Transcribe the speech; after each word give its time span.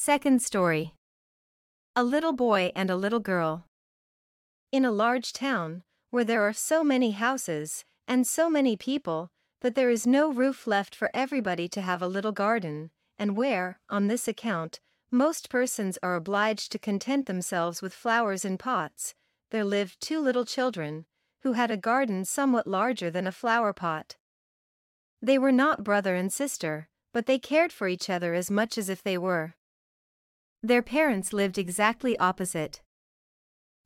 Second 0.00 0.40
story. 0.40 0.94
A 1.96 2.04
little 2.04 2.32
boy 2.32 2.70
and 2.76 2.88
a 2.88 2.96
little 2.96 3.18
girl. 3.18 3.66
In 4.70 4.84
a 4.84 4.92
large 4.92 5.32
town, 5.32 5.82
where 6.10 6.22
there 6.22 6.42
are 6.42 6.52
so 6.52 6.84
many 6.84 7.10
houses, 7.10 7.84
and 8.06 8.24
so 8.24 8.48
many 8.48 8.76
people, 8.76 9.28
that 9.60 9.74
there 9.74 9.90
is 9.90 10.06
no 10.06 10.32
roof 10.32 10.68
left 10.68 10.94
for 10.94 11.10
everybody 11.12 11.68
to 11.70 11.80
have 11.80 12.00
a 12.00 12.06
little 12.06 12.30
garden, 12.30 12.90
and 13.18 13.36
where, 13.36 13.80
on 13.90 14.06
this 14.06 14.28
account, 14.28 14.78
most 15.10 15.50
persons 15.50 15.98
are 16.00 16.14
obliged 16.14 16.70
to 16.70 16.78
content 16.78 17.26
themselves 17.26 17.82
with 17.82 17.92
flowers 17.92 18.44
in 18.44 18.56
pots, 18.56 19.14
there 19.50 19.64
lived 19.64 20.00
two 20.00 20.20
little 20.20 20.44
children, 20.44 21.06
who 21.42 21.54
had 21.54 21.72
a 21.72 21.76
garden 21.76 22.24
somewhat 22.24 22.68
larger 22.68 23.10
than 23.10 23.26
a 23.26 23.32
flower 23.32 23.72
pot. 23.72 24.14
They 25.20 25.38
were 25.38 25.52
not 25.52 25.82
brother 25.82 26.14
and 26.14 26.32
sister, 26.32 26.88
but 27.12 27.26
they 27.26 27.40
cared 27.40 27.72
for 27.72 27.88
each 27.88 28.08
other 28.08 28.32
as 28.32 28.48
much 28.48 28.78
as 28.78 28.88
if 28.88 29.02
they 29.02 29.18
were. 29.18 29.56
Their 30.68 30.82
parents 30.82 31.32
lived 31.32 31.56
exactly 31.56 32.18
opposite. 32.18 32.82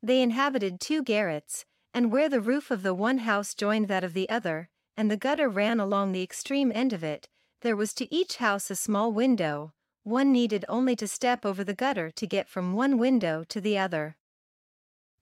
They 0.03 0.21
inhabited 0.21 0.81
two 0.81 1.05
garrets, 1.05 1.65
and 1.95 2.11
where 2.11 2.29
the 2.29 2.41
roof 2.41 2.73
of 2.73 2.83
the 2.83 2.93
one 2.93 3.19
house 3.19 3.55
joined 3.55 3.87
that 3.87 4.03
of 4.03 4.15
the 4.15 4.29
other, 4.29 4.69
and 4.97 5.09
the 5.09 5.17
gutter 5.17 5.49
ran 5.49 5.79
along 5.79 6.11
the 6.11 6.25
extreme 6.25 6.73
end 6.75 6.93
of 6.93 7.05
it, 7.05 7.29
there 7.61 7.77
was 7.77 7.95
to 7.95 8.13
each 8.13 8.39
house 8.39 8.69
a 8.69 8.75
small 8.75 9.13
window, 9.13 9.73
one 10.03 10.33
needed 10.33 10.65
only 10.69 10.97
to 10.97 11.07
step 11.07 11.47
over 11.47 11.63
the 11.63 11.73
gutter 11.73 12.11
to 12.11 12.27
get 12.27 12.49
from 12.49 12.73
one 12.73 12.99
window 12.99 13.45
to 13.45 13.61
the 13.61 13.79
other. 13.79 14.17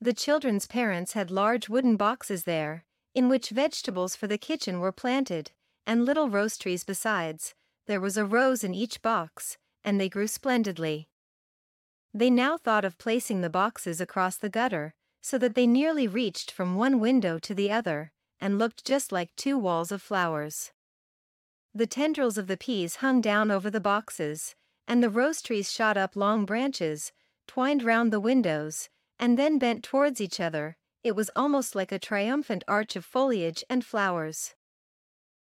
The 0.00 0.14
children's 0.14 0.66
parents 0.66 1.12
had 1.12 1.30
large 1.30 1.68
wooden 1.68 1.98
boxes 1.98 2.44
there, 2.44 2.86
in 3.14 3.28
which 3.28 3.50
vegetables 3.50 4.16
for 4.16 4.26
the 4.26 4.38
kitchen 4.38 4.80
were 4.80 4.92
planted, 4.92 5.50
and 5.86 6.06
little 6.06 6.30
rose 6.30 6.56
trees 6.56 6.84
besides. 6.84 7.54
There 7.86 8.00
was 8.00 8.16
a 8.16 8.24
rose 8.24 8.64
in 8.64 8.74
each 8.74 9.02
box, 9.02 9.58
and 9.84 10.00
they 10.00 10.08
grew 10.08 10.26
splendidly. 10.26 11.09
They 12.12 12.30
now 12.30 12.56
thought 12.56 12.84
of 12.84 12.98
placing 12.98 13.40
the 13.40 13.50
boxes 13.50 14.00
across 14.00 14.36
the 14.36 14.48
gutter, 14.48 14.94
so 15.20 15.38
that 15.38 15.54
they 15.54 15.66
nearly 15.66 16.08
reached 16.08 16.50
from 16.50 16.74
one 16.74 16.98
window 16.98 17.38
to 17.38 17.54
the 17.54 17.70
other, 17.70 18.12
and 18.40 18.58
looked 18.58 18.84
just 18.84 19.12
like 19.12 19.34
two 19.36 19.58
walls 19.58 19.92
of 19.92 20.02
flowers. 20.02 20.72
The 21.74 21.86
tendrils 21.86 22.36
of 22.36 22.48
the 22.48 22.56
peas 22.56 22.96
hung 22.96 23.20
down 23.20 23.50
over 23.50 23.70
the 23.70 23.80
boxes, 23.80 24.56
and 24.88 25.02
the 25.02 25.10
rose 25.10 25.40
trees 25.40 25.70
shot 25.70 25.96
up 25.96 26.16
long 26.16 26.44
branches, 26.44 27.12
twined 27.46 27.84
round 27.84 28.12
the 28.12 28.18
windows, 28.18 28.88
and 29.18 29.38
then 29.38 29.58
bent 29.58 29.84
towards 29.84 30.20
each 30.20 30.40
other, 30.40 30.76
it 31.04 31.14
was 31.14 31.30
almost 31.36 31.74
like 31.74 31.92
a 31.92 31.98
triumphant 31.98 32.64
arch 32.66 32.96
of 32.96 33.04
foliage 33.04 33.62
and 33.70 33.84
flowers. 33.84 34.54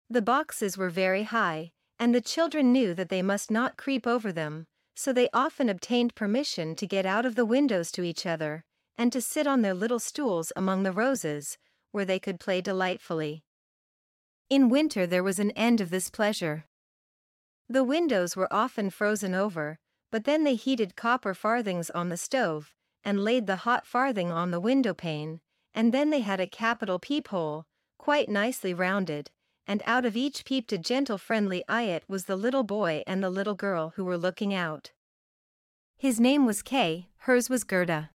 The 0.08 0.22
boxes 0.22 0.78
were 0.78 0.90
very 0.90 1.24
high, 1.24 1.72
and 1.98 2.14
the 2.14 2.20
children 2.20 2.72
knew 2.72 2.94
that 2.94 3.08
they 3.08 3.22
must 3.22 3.50
not 3.50 3.76
creep 3.76 4.06
over 4.06 4.30
them, 4.32 4.66
so 4.94 5.12
they 5.12 5.28
often 5.32 5.68
obtained 5.68 6.14
permission 6.14 6.74
to 6.74 6.86
get 6.86 7.06
out 7.06 7.26
of 7.26 7.34
the 7.34 7.44
windows 7.44 7.90
to 7.92 8.02
each 8.02 8.26
other, 8.26 8.64
and 8.98 9.12
to 9.12 9.20
sit 9.20 9.46
on 9.46 9.62
their 9.62 9.74
little 9.74 9.98
stools 9.98 10.52
among 10.54 10.82
the 10.82 10.92
roses, 10.92 11.58
where 11.90 12.04
they 12.04 12.18
could 12.18 12.40
play 12.40 12.60
delightfully. 12.60 13.42
In 14.50 14.68
winter 14.68 15.06
there 15.06 15.22
was 15.22 15.38
an 15.38 15.50
end 15.52 15.80
of 15.80 15.90
this 15.90 16.10
pleasure. 16.10 16.66
The 17.68 17.84
windows 17.84 18.36
were 18.36 18.52
often 18.52 18.90
frozen 18.90 19.34
over, 19.34 19.78
but 20.10 20.24
then 20.24 20.44
they 20.44 20.54
heated 20.54 20.94
copper 20.94 21.32
farthings 21.32 21.88
on 21.90 22.10
the 22.10 22.16
stove, 22.16 22.74
and 23.02 23.24
laid 23.24 23.46
the 23.46 23.56
hot 23.56 23.86
farthing 23.86 24.30
on 24.30 24.50
the 24.50 24.60
window 24.60 24.92
pane, 24.92 25.40
and 25.74 25.92
then 25.92 26.10
they 26.10 26.20
had 26.20 26.38
a 26.38 26.46
capital 26.46 26.98
peephole, 26.98 27.64
quite 27.98 28.28
nicely 28.28 28.74
rounded, 28.74 29.30
and 29.66 29.82
out 29.86 30.04
of 30.04 30.16
each 30.16 30.44
peeped 30.44 30.72
a 30.72 30.78
gentle 30.78 31.18
friendly 31.18 31.64
eye. 31.68 31.82
It 31.82 32.04
was 32.08 32.24
the 32.24 32.36
little 32.36 32.62
boy 32.62 33.02
and 33.06 33.22
the 33.22 33.30
little 33.30 33.54
girl 33.54 33.92
who 33.96 34.04
were 34.04 34.18
looking 34.18 34.52
out. 34.52 34.92
His 35.96 36.18
name 36.18 36.46
was 36.46 36.62
Kay, 36.62 37.08
hers 37.18 37.48
was 37.48 37.64
Gerda. 37.64 38.10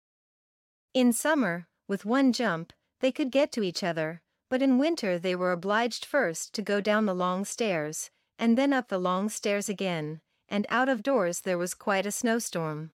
In 0.93 1.13
summer, 1.13 1.67
with 1.87 2.05
one 2.05 2.33
jump, 2.33 2.73
they 2.99 3.11
could 3.11 3.31
get 3.31 3.51
to 3.51 3.63
each 3.63 3.83
other, 3.83 4.21
but 4.49 4.61
in 4.61 4.77
winter 4.77 5.19
they 5.19 5.35
were 5.35 5.51
obliged 5.51 6.05
first 6.05 6.53
to 6.53 6.61
go 6.61 6.81
down 6.81 7.05
the 7.05 7.13
long 7.13 7.45
stairs, 7.45 8.09
and 8.39 8.57
then 8.57 8.73
up 8.73 8.87
the 8.87 8.97
long 8.97 9.29
stairs 9.29 9.69
again, 9.69 10.21
and 10.49 10.65
out 10.69 10.89
of 10.89 11.03
doors 11.03 11.41
there 11.41 11.57
was 11.57 11.73
quite 11.73 12.05
a 12.05 12.11
snowstorm. 12.11 12.91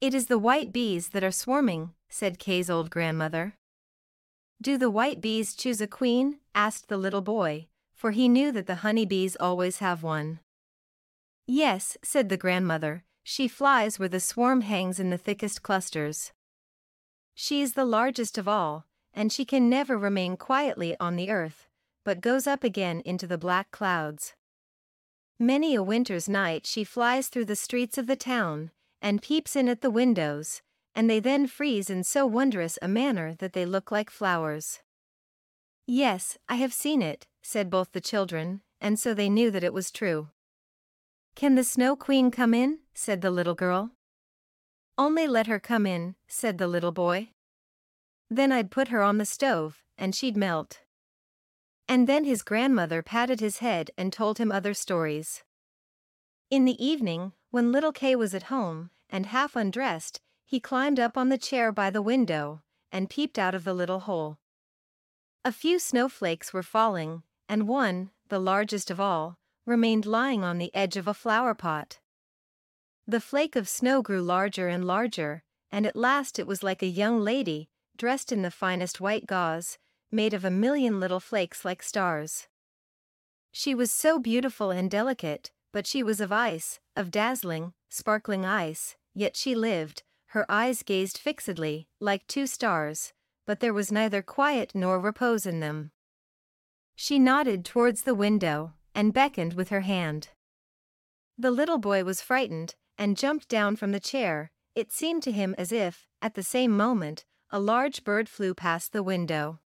It 0.00 0.14
is 0.14 0.26
the 0.26 0.38
white 0.38 0.72
bees 0.72 1.08
that 1.08 1.24
are 1.24 1.30
swarming, 1.30 1.94
said 2.08 2.38
Kay's 2.38 2.70
old 2.70 2.90
grandmother. 2.90 3.54
Do 4.62 4.76
the 4.76 4.90
white 4.90 5.20
bees 5.22 5.54
choose 5.54 5.80
a 5.80 5.86
queen? 5.86 6.38
asked 6.54 6.88
the 6.88 6.98
little 6.98 7.22
boy, 7.22 7.68
for 7.94 8.10
he 8.10 8.28
knew 8.28 8.52
that 8.52 8.66
the 8.66 8.76
honey 8.76 9.06
bees 9.06 9.36
always 9.40 9.78
have 9.78 10.02
one. 10.02 10.40
Yes, 11.46 11.96
said 12.02 12.28
the 12.28 12.36
grandmother, 12.36 13.04
she 13.22 13.48
flies 13.48 13.98
where 13.98 14.08
the 14.08 14.20
swarm 14.20 14.60
hangs 14.60 15.00
in 15.00 15.08
the 15.08 15.18
thickest 15.18 15.62
clusters. 15.62 16.32
She 17.34 17.62
is 17.62 17.72
the 17.72 17.86
largest 17.86 18.36
of 18.36 18.46
all, 18.46 18.84
and 19.14 19.32
she 19.32 19.46
can 19.46 19.70
never 19.70 19.96
remain 19.96 20.36
quietly 20.36 20.94
on 21.00 21.16
the 21.16 21.30
earth, 21.30 21.66
but 22.04 22.20
goes 22.20 22.46
up 22.46 22.62
again 22.62 23.00
into 23.06 23.26
the 23.26 23.38
black 23.38 23.70
clouds. 23.70 24.34
Many 25.38 25.74
a 25.74 25.82
winter's 25.82 26.28
night 26.28 26.66
she 26.66 26.84
flies 26.84 27.28
through 27.28 27.46
the 27.46 27.56
streets 27.56 27.96
of 27.96 28.06
the 28.06 28.16
town, 28.16 28.72
and 29.00 29.22
peeps 29.22 29.56
in 29.56 29.70
at 29.70 29.80
the 29.80 29.90
windows, 29.90 30.60
and 30.94 31.08
they 31.08 31.20
then 31.20 31.46
freeze 31.46 31.90
in 31.90 32.04
so 32.04 32.26
wondrous 32.26 32.78
a 32.82 32.88
manner 32.88 33.34
that 33.34 33.52
they 33.52 33.64
look 33.64 33.90
like 33.90 34.10
flowers. 34.10 34.80
Yes, 35.86 36.38
I 36.48 36.56
have 36.56 36.72
seen 36.72 37.02
it, 37.02 37.26
said 37.42 37.70
both 37.70 37.92
the 37.92 38.00
children, 38.00 38.62
and 38.80 38.98
so 38.98 39.14
they 39.14 39.28
knew 39.28 39.50
that 39.50 39.64
it 39.64 39.72
was 39.72 39.90
true. 39.90 40.28
Can 41.34 41.54
the 41.54 41.64
Snow 41.64 41.96
Queen 41.96 42.30
come 42.30 42.54
in? 42.54 42.80
said 42.94 43.20
the 43.20 43.30
little 43.30 43.54
girl. 43.54 43.92
Only 44.98 45.26
let 45.26 45.46
her 45.46 45.58
come 45.58 45.86
in, 45.86 46.16
said 46.28 46.58
the 46.58 46.68
little 46.68 46.92
boy. 46.92 47.30
Then 48.28 48.52
I'd 48.52 48.70
put 48.70 48.88
her 48.88 49.02
on 49.02 49.18
the 49.18 49.24
stove, 49.24 49.82
and 49.96 50.14
she'd 50.14 50.36
melt. 50.36 50.80
And 51.88 52.06
then 52.06 52.24
his 52.24 52.42
grandmother 52.42 53.02
patted 53.02 53.40
his 53.40 53.58
head 53.58 53.90
and 53.96 54.12
told 54.12 54.38
him 54.38 54.52
other 54.52 54.74
stories. 54.74 55.42
In 56.50 56.64
the 56.64 56.84
evening, 56.84 57.32
when 57.50 57.72
little 57.72 57.92
Kay 57.92 58.14
was 58.14 58.34
at 58.34 58.44
home, 58.44 58.90
and 59.08 59.26
half 59.26 59.56
undressed, 59.56 60.20
he 60.50 60.58
climbed 60.58 60.98
up 60.98 61.16
on 61.16 61.28
the 61.28 61.38
chair 61.38 61.70
by 61.70 61.90
the 61.90 62.02
window, 62.02 62.60
and 62.90 63.08
peeped 63.08 63.38
out 63.38 63.54
of 63.54 63.62
the 63.62 63.72
little 63.72 64.00
hole. 64.00 64.36
A 65.44 65.52
few 65.52 65.78
snowflakes 65.78 66.52
were 66.52 66.64
falling, 66.64 67.22
and 67.48 67.68
one, 67.68 68.10
the 68.30 68.40
largest 68.40 68.90
of 68.90 68.98
all, 68.98 69.38
remained 69.64 70.06
lying 70.06 70.42
on 70.42 70.58
the 70.58 70.74
edge 70.74 70.96
of 70.96 71.06
a 71.06 71.14
flower 71.14 71.54
pot. 71.54 72.00
The 73.06 73.20
flake 73.20 73.54
of 73.54 73.68
snow 73.68 74.02
grew 74.02 74.20
larger 74.22 74.66
and 74.66 74.84
larger, 74.84 75.44
and 75.70 75.86
at 75.86 75.94
last 75.94 76.36
it 76.36 76.48
was 76.48 76.64
like 76.64 76.82
a 76.82 76.86
young 76.86 77.20
lady, 77.20 77.68
dressed 77.96 78.32
in 78.32 78.42
the 78.42 78.50
finest 78.50 79.00
white 79.00 79.28
gauze, 79.28 79.78
made 80.10 80.34
of 80.34 80.44
a 80.44 80.50
million 80.50 80.98
little 80.98 81.20
flakes 81.20 81.64
like 81.64 81.80
stars. 81.80 82.48
She 83.52 83.72
was 83.72 83.92
so 83.92 84.18
beautiful 84.18 84.72
and 84.72 84.90
delicate, 84.90 85.52
but 85.70 85.86
she 85.86 86.02
was 86.02 86.20
of 86.20 86.32
ice, 86.32 86.80
of 86.96 87.12
dazzling, 87.12 87.72
sparkling 87.88 88.44
ice, 88.44 88.96
yet 89.14 89.36
she 89.36 89.54
lived, 89.54 90.02
her 90.30 90.46
eyes 90.48 90.84
gazed 90.84 91.18
fixedly, 91.18 91.88
like 91.98 92.24
two 92.28 92.46
stars, 92.46 93.12
but 93.46 93.58
there 93.58 93.74
was 93.74 93.90
neither 93.90 94.22
quiet 94.22 94.72
nor 94.74 95.00
repose 95.00 95.44
in 95.44 95.58
them. 95.58 95.90
She 96.94 97.18
nodded 97.18 97.64
towards 97.64 98.02
the 98.02 98.14
window, 98.14 98.74
and 98.94 99.12
beckoned 99.12 99.54
with 99.54 99.70
her 99.70 99.80
hand. 99.80 100.28
The 101.36 101.50
little 101.50 101.78
boy 101.78 102.04
was 102.04 102.20
frightened, 102.22 102.76
and 102.96 103.16
jumped 103.16 103.48
down 103.48 103.74
from 103.74 103.90
the 103.90 103.98
chair, 103.98 104.52
it 104.76 104.92
seemed 104.92 105.24
to 105.24 105.32
him 105.32 105.52
as 105.58 105.72
if, 105.72 106.06
at 106.22 106.34
the 106.34 106.44
same 106.44 106.76
moment, 106.76 107.24
a 107.50 107.58
large 107.58 108.04
bird 108.04 108.28
flew 108.28 108.54
past 108.54 108.92
the 108.92 109.02
window. 109.02 109.58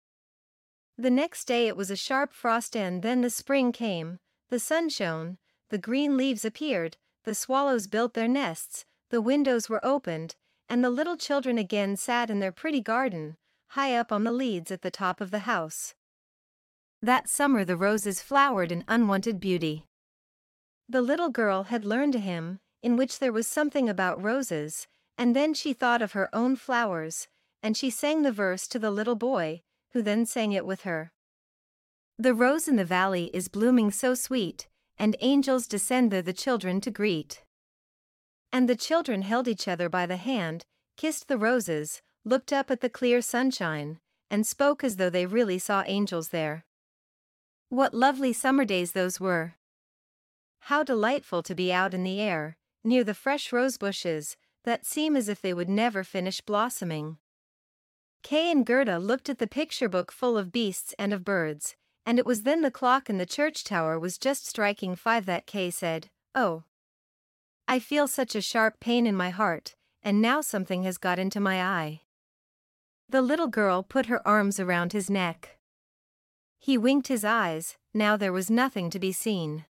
The 0.97 1.11
next 1.11 1.45
day 1.45 1.69
it 1.69 1.77
was 1.77 1.91
a 1.91 1.97
sharp 1.97 2.33
frost 2.33 2.75
and 2.75 3.03
then 3.03 3.21
the 3.21 3.29
spring 3.29 3.71
came, 3.71 4.19
the 4.49 4.61
sun 4.61 4.89
shone, 4.89 5.37
the 5.69 5.77
green 5.77 6.17
leaves 6.17 6.45
appeared, 6.45 6.97
the 7.25 7.35
swallows 7.35 7.87
built 7.87 8.15
their 8.15 8.29
nests, 8.29 8.87
the 9.11 9.21
windows 9.21 9.69
were 9.69 9.85
opened, 9.85 10.37
and 10.69 10.83
the 10.83 10.91
little 10.91 11.17
children 11.17 11.59
again 11.59 11.97
sat 11.97 12.31
in 12.31 12.41
their 12.41 12.53
pretty 12.53 12.81
garden, 12.81 13.37
high 13.69 13.95
up 13.95 14.11
on 14.11 14.25
the 14.25 14.33
leads 14.33 14.71
at 14.71 14.83
the 14.83 14.91
top 14.91 15.21
of 15.21 15.31
the 15.31 15.41
house. 15.41 15.95
That 17.03 17.29
summer 17.29 17.65
the 17.65 17.77
roses 17.77 18.23
flowered 18.23 18.73
in 18.73 18.85
unwonted 18.89 19.39
beauty. 19.39 19.85
The 20.89 21.03
little 21.03 21.29
girl 21.31 21.65
had 21.65 21.85
learned 21.85 22.15
a 22.15 22.19
hymn, 22.19 22.61
in 22.83 22.97
which 22.97 23.19
there 23.19 23.33
was 23.33 23.47
something 23.47 23.89
about 23.89 24.23
roses, 24.23 24.87
and 25.17 25.35
then 25.35 25.55
she 25.55 25.73
thought 25.73 26.03
of 26.03 26.13
her 26.13 26.29
own 26.35 26.57
flowers, 26.57 27.29
and 27.63 27.77
she 27.77 27.91
sang 27.91 28.23
the 28.23 28.33
verse 28.33 28.67
to 28.69 28.79
the 28.79 28.91
little 28.91 29.15
boy, 29.15 29.63
who 29.93 30.03
then 30.03 30.27
sang 30.27 30.53
it 30.53 30.67
with 30.67 30.83
her. 30.83 31.13
The 32.19 32.35
rose 32.35 32.69
in 32.69 32.77
the 32.77 32.85
valley 32.85 33.31
is 33.33 33.49
blooming 33.49 33.91
so 33.91 34.15
sweet, 34.15 34.69
and 34.99 35.17
angels 35.21 35.67
descend 35.67 36.11
there 36.11 36.23
the 36.23 36.33
children 36.33 36.81
to 36.81 36.91
greet. 36.91 37.44
And 38.55 38.69
the 38.69 38.77
children 38.77 39.23
held 39.23 39.49
each 39.49 39.67
other 39.67 39.89
by 39.89 40.07
the 40.07 40.17
hand, 40.17 40.65
kissed 40.97 41.27
the 41.27 41.37
roses, 41.37 42.03
looked 42.25 42.53
up 42.53 42.71
at 42.71 42.83
the 42.83 42.89
clear 42.89 43.21
sunshine, 43.21 43.99
and 44.31 44.47
spoke 44.47 44.85
as 44.85 44.95
though 44.95 45.11
they 45.11 45.27
really 45.27 45.59
saw 45.59 45.83
angels 45.89 46.29
there. 46.29 46.65
What 47.69 47.95
lovely 47.95 48.33
summer 48.33 48.65
days 48.65 48.93
those 48.93 49.19
were! 49.19 49.57
How 50.71 50.85
delightful 50.85 51.43
to 51.43 51.55
be 51.57 51.73
out 51.73 51.95
in 51.95 52.05
the 52.05 52.21
air, 52.21 52.57
near 52.85 53.03
the 53.03 53.13
fresh 53.13 53.53
rose 53.53 53.77
bushes, 53.77 54.37
that 54.63 54.87
seem 54.87 55.17
as 55.17 55.29
if 55.29 55.43
they 55.43 55.53
would 55.53 55.69
never 55.69 56.05
finish 56.05 56.41
blossoming. 56.41 57.19
Kay 58.23 58.53
and 58.53 58.65
Gerda 58.65 59.01
looked 59.01 59.29
at 59.29 59.39
the 59.39 59.49
picture 59.49 59.89
book 59.89 60.13
full 60.13 60.39
of 60.39 60.53
beasts 60.53 60.95
and 60.97 61.13
of 61.13 61.25
birds, 61.25 61.75
and 62.07 62.21
it 62.21 62.25
was 62.25 62.43
then 62.43 62.63
the 62.63 62.71
clock 62.71 63.11
in 63.11 63.19
the 63.19 63.27
church 63.27 63.65
tower 63.65 63.99
was 63.99 64.17
just 64.17 64.47
striking 64.47 64.95
five 64.95 65.27
that 65.27 65.45
Kay 65.45 65.73
said, 65.73 66.09
Oh. 66.37 66.63
I 67.67 67.79
feel 67.79 68.07
such 68.07 68.35
a 68.35 68.41
sharp 68.41 68.79
pain 68.81 69.07
in 69.07 69.17
my 69.17 69.31
heart, 69.31 69.75
and 70.03 70.21
now 70.21 70.41
something 70.41 70.83
has 70.83 70.99
got 70.99 71.19
into 71.19 71.41
my 71.41 71.63
eye. 71.63 72.03
The 73.09 73.23
little 73.23 73.49
girl 73.49 73.83
put 73.83 74.07
her 74.07 74.27
arms 74.27 74.61
around 74.61 74.93
his 74.93 75.09
neck. 75.09 75.59
He 76.59 76.77
winked 76.77 77.09
his 77.09 77.25
eyes, 77.25 77.77
now 77.93 78.17
there 78.17 78.33
was 78.33 78.51
nothing 78.51 78.91
to 78.91 78.99
be 78.99 79.13
seen. 79.13 79.65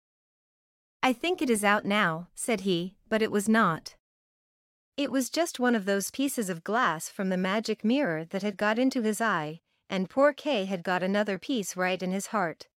I 1.02 1.12
think 1.12 1.42
it 1.42 1.50
is 1.50 1.62
out 1.62 1.84
now, 1.84 2.28
said 2.34 2.62
he, 2.62 2.96
but 3.08 3.22
it 3.22 3.30
was 3.30 3.48
not. 3.48 3.94
It 4.96 5.10
was 5.10 5.28
just 5.28 5.60
one 5.60 5.74
of 5.74 5.84
those 5.84 6.10
pieces 6.10 6.48
of 6.48 6.64
glass 6.64 7.08
from 7.08 7.28
the 7.28 7.36
magic 7.36 7.84
mirror 7.84 8.24
that 8.26 8.42
had 8.42 8.56
got 8.56 8.78
into 8.78 9.02
his 9.02 9.20
eye, 9.20 9.60
and 9.90 10.08
poor 10.08 10.32
Kay 10.32 10.64
had 10.64 10.82
got 10.82 11.02
another 11.02 11.38
piece 11.38 11.76
right 11.76 12.02
in 12.02 12.10
his 12.10 12.28
heart. 12.28 12.68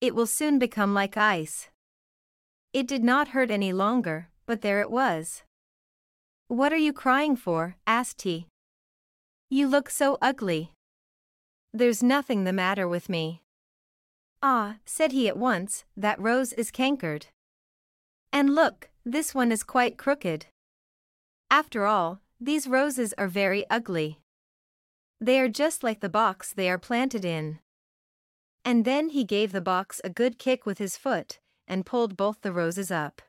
It 0.00 0.14
will 0.14 0.26
soon 0.26 0.58
become 0.58 0.94
like 0.94 1.16
ice. 1.16 1.68
It 2.72 2.86
did 2.86 3.02
not 3.02 3.28
hurt 3.28 3.50
any 3.50 3.72
longer, 3.72 4.28
but 4.46 4.60
there 4.60 4.80
it 4.80 4.90
was. 4.90 5.42
What 6.46 6.72
are 6.72 6.76
you 6.76 6.92
crying 6.92 7.36
for? 7.36 7.76
asked 7.86 8.22
he. 8.22 8.46
You 9.48 9.66
look 9.66 9.90
so 9.90 10.18
ugly. 10.22 10.72
There's 11.72 12.02
nothing 12.02 12.44
the 12.44 12.52
matter 12.52 12.86
with 12.86 13.08
me. 13.08 13.42
Ah, 14.42 14.76
said 14.84 15.12
he 15.12 15.28
at 15.28 15.36
once, 15.36 15.84
that 15.96 16.20
rose 16.20 16.52
is 16.52 16.70
cankered. 16.70 17.26
And 18.32 18.54
look, 18.54 18.88
this 19.04 19.34
one 19.34 19.50
is 19.50 19.62
quite 19.62 19.98
crooked. 19.98 20.46
After 21.50 21.86
all, 21.86 22.20
these 22.40 22.68
roses 22.68 23.12
are 23.18 23.28
very 23.28 23.68
ugly. 23.68 24.20
They 25.20 25.40
are 25.40 25.48
just 25.48 25.82
like 25.82 26.00
the 26.00 26.08
box 26.08 26.52
they 26.52 26.70
are 26.70 26.78
planted 26.78 27.24
in. 27.24 27.58
And 28.64 28.84
then 28.84 29.10
he 29.10 29.24
gave 29.24 29.52
the 29.52 29.60
box 29.60 30.00
a 30.04 30.10
good 30.10 30.38
kick 30.38 30.64
with 30.64 30.78
his 30.78 30.96
foot, 30.96 31.38
and 31.70 31.86
pulled 31.86 32.16
both 32.16 32.40
the 32.42 32.52
roses 32.52 32.90
up. 32.90 33.22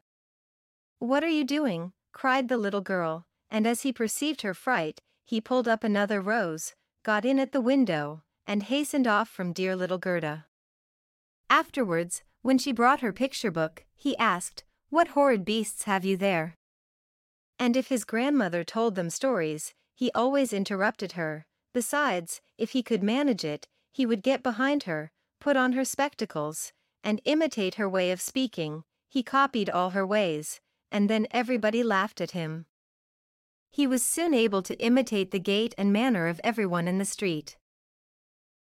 What 0.97 1.23
are 1.23 1.29
you 1.29 1.45
doing? 1.45 1.93
cried 2.11 2.49
the 2.49 2.57
little 2.57 2.81
girl, 2.81 3.27
and 3.51 3.67
as 3.67 3.83
he 3.83 3.93
perceived 3.93 4.41
her 4.41 4.55
fright, 4.55 4.99
he 5.23 5.39
pulled 5.39 5.67
up 5.67 5.83
another 5.83 6.19
rose, 6.19 6.73
got 7.03 7.23
in 7.23 7.39
at 7.39 7.51
the 7.51 7.61
window, 7.61 8.23
and 8.47 8.63
hastened 8.63 9.05
off 9.07 9.29
from 9.29 9.53
dear 9.53 9.75
little 9.75 9.99
Gerda. 9.99 10.47
Afterwards, 11.51 12.23
when 12.41 12.57
she 12.57 12.71
brought 12.71 13.01
her 13.01 13.13
picture 13.13 13.51
book, 13.51 13.85
he 13.95 14.17
asked, 14.17 14.63
What 14.89 15.09
horrid 15.09 15.45
beasts 15.45 15.83
have 15.83 16.03
you 16.03 16.17
there? 16.17 16.55
And 17.59 17.77
if 17.77 17.89
his 17.89 18.03
grandmother 18.03 18.63
told 18.63 18.95
them 18.95 19.11
stories, 19.11 19.75
he 19.93 20.11
always 20.15 20.51
interrupted 20.51 21.11
her. 21.11 21.45
Besides, 21.73 22.41
if 22.57 22.71
he 22.71 22.81
could 22.81 23.03
manage 23.03 23.45
it, 23.45 23.67
he 23.91 24.05
would 24.07 24.23
get 24.23 24.41
behind 24.41 24.83
her, 24.83 25.11
put 25.39 25.55
on 25.55 25.73
her 25.73 25.85
spectacles, 25.85 26.73
and 27.03 27.21
imitate 27.25 27.75
her 27.75 27.89
way 27.89 28.11
of 28.11 28.21
speaking. 28.21 28.83
He 29.09 29.23
copied 29.23 29.69
all 29.69 29.91
her 29.91 30.05
ways, 30.05 30.61
and 30.91 31.09
then 31.09 31.27
everybody 31.31 31.83
laughed 31.83 32.21
at 32.21 32.31
him. 32.31 32.65
He 33.69 33.87
was 33.87 34.03
soon 34.03 34.33
able 34.33 34.61
to 34.63 34.79
imitate 34.79 35.31
the 35.31 35.39
gait 35.39 35.73
and 35.77 35.93
manner 35.93 36.27
of 36.27 36.41
everyone 36.43 36.87
in 36.87 36.97
the 36.97 37.05
street. 37.05 37.57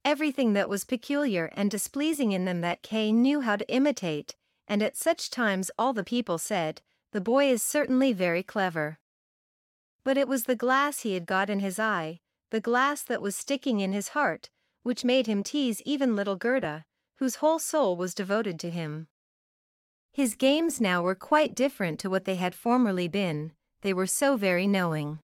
Everything 0.04 0.54
that 0.54 0.68
was 0.68 0.84
peculiar 0.84 1.50
and 1.54 1.70
displeasing 1.70 2.32
in 2.32 2.44
them 2.44 2.60
that 2.62 2.82
Kay 2.82 3.12
knew 3.12 3.40
how 3.40 3.56
to 3.56 3.68
imitate, 3.68 4.36
and 4.66 4.82
at 4.82 4.96
such 4.96 5.30
times 5.30 5.70
all 5.78 5.92
the 5.92 6.04
people 6.04 6.38
said, 6.38 6.80
the 7.12 7.20
boy 7.20 7.50
is 7.50 7.62
certainly 7.62 8.12
very 8.12 8.42
clever. 8.42 8.98
But 10.04 10.16
it 10.16 10.28
was 10.28 10.44
the 10.44 10.54
glass 10.54 11.00
he 11.00 11.14
had 11.14 11.26
got 11.26 11.50
in 11.50 11.58
his 11.58 11.78
eye, 11.78 12.20
the 12.50 12.60
glass 12.60 13.02
that 13.02 13.20
was 13.20 13.34
sticking 13.34 13.80
in 13.80 13.92
his 13.92 14.08
heart, 14.08 14.48
which 14.82 15.04
made 15.04 15.26
him 15.26 15.42
tease 15.42 15.82
even 15.84 16.16
little 16.16 16.36
Gerda, 16.36 16.84
whose 17.20 17.36
whole 17.36 17.58
soul 17.58 17.96
was 17.96 18.14
devoted 18.14 18.58
to 18.58 18.70
him. 18.70 19.06
His 20.10 20.34
games 20.34 20.80
now 20.80 21.02
were 21.02 21.14
quite 21.14 21.54
different 21.54 22.00
to 22.00 22.08
what 22.08 22.24
they 22.24 22.36
had 22.36 22.54
formerly 22.54 23.08
been, 23.08 23.52
they 23.82 23.92
were 23.92 24.06
so 24.06 24.36
very 24.36 24.66
knowing. 24.66 25.20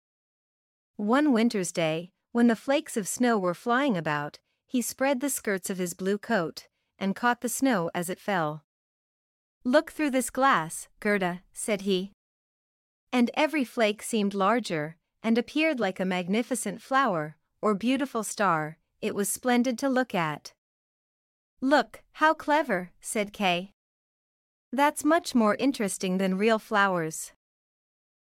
One 0.97 1.31
winter's 1.31 1.71
day, 1.71 2.11
when 2.33 2.47
the 2.47 2.55
flakes 2.55 2.97
of 2.97 3.07
snow 3.07 3.39
were 3.39 3.53
flying 3.53 3.95
about, 3.95 4.39
he 4.67 4.81
spread 4.81 5.21
the 5.21 5.29
skirts 5.29 5.69
of 5.69 5.77
his 5.77 5.93
blue 5.93 6.17
coat, 6.17 6.67
and 6.99 7.15
caught 7.15 7.39
the 7.39 7.47
snow 7.47 7.89
as 7.95 8.09
it 8.09 8.19
fell. 8.19 8.65
Look 9.63 9.91
through 9.91 10.11
this 10.11 10.29
glass, 10.29 10.89
Gerda, 10.99 11.43
said 11.53 11.81
he. 11.83 12.11
And 13.13 13.31
every 13.35 13.63
flake 13.63 14.03
seemed 14.03 14.33
larger, 14.33 14.97
and 15.23 15.37
appeared 15.37 15.79
like 15.79 16.01
a 16.01 16.05
magnificent 16.05 16.81
flower, 16.81 17.37
or 17.61 17.73
beautiful 17.73 18.23
star, 18.23 18.79
it 19.01 19.15
was 19.15 19.29
splendid 19.29 19.79
to 19.79 19.87
look 19.87 20.13
at. 20.13 20.51
Look, 21.65 22.03
how 22.21 22.35
clever, 22.35 22.91
said 23.01 23.33
Kay. 23.33 23.71
That's 24.71 25.03
much 25.03 25.33
more 25.33 25.55
interesting 25.55 26.19
than 26.19 26.37
real 26.37 26.59
flowers. 26.59 27.31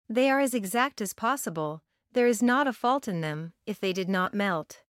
They 0.08 0.30
are 0.30 0.40
as 0.40 0.54
exact 0.54 1.02
as 1.02 1.14
possible, 1.14 1.82
there 2.12 2.28
is 2.28 2.44
not 2.44 2.68
a 2.68 2.72
fault 2.72 3.08
in 3.08 3.22
them, 3.22 3.54
if 3.66 3.80
they 3.80 3.94
did 3.94 4.10
not 4.10 4.36
melt. 4.36 4.84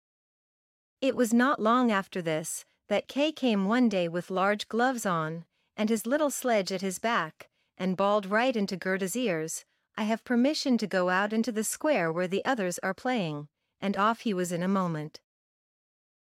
It 1.00 1.16
was 1.16 1.34
not 1.34 1.62
long 1.62 1.94
after 1.94 2.22
this, 2.22 2.66
that 2.90 3.08
Kay 3.08 3.32
came 3.32 3.68
one 3.68 3.88
day 3.88 4.10
with 4.10 4.30
large 4.30 4.68
gloves 4.68 5.06
on, 5.06 5.46
and 5.78 5.90
his 5.90 6.06
little 6.06 6.30
sledge 6.30 6.74
at 6.74 6.82
his 6.82 7.00
back, 7.00 7.48
and 7.78 7.96
bawled 7.96 8.26
right 8.26 8.58
into 8.58 8.76
Gerda's 8.76 9.16
ears, 9.16 9.64
I 9.96 10.04
have 10.04 10.26
permission 10.26 10.78
to 10.80 10.88
go 10.88 11.08
out 11.08 11.32
into 11.32 11.54
the 11.54 11.64
square 11.64 12.12
where 12.12 12.28
the 12.28 12.44
others 12.44 12.80
are 12.80 12.94
playing, 12.94 13.48
and 13.80 13.96
off 13.96 14.20
he 14.20 14.34
was 14.34 14.52
in 14.52 14.62
a 14.62 14.68
moment. 14.68 15.22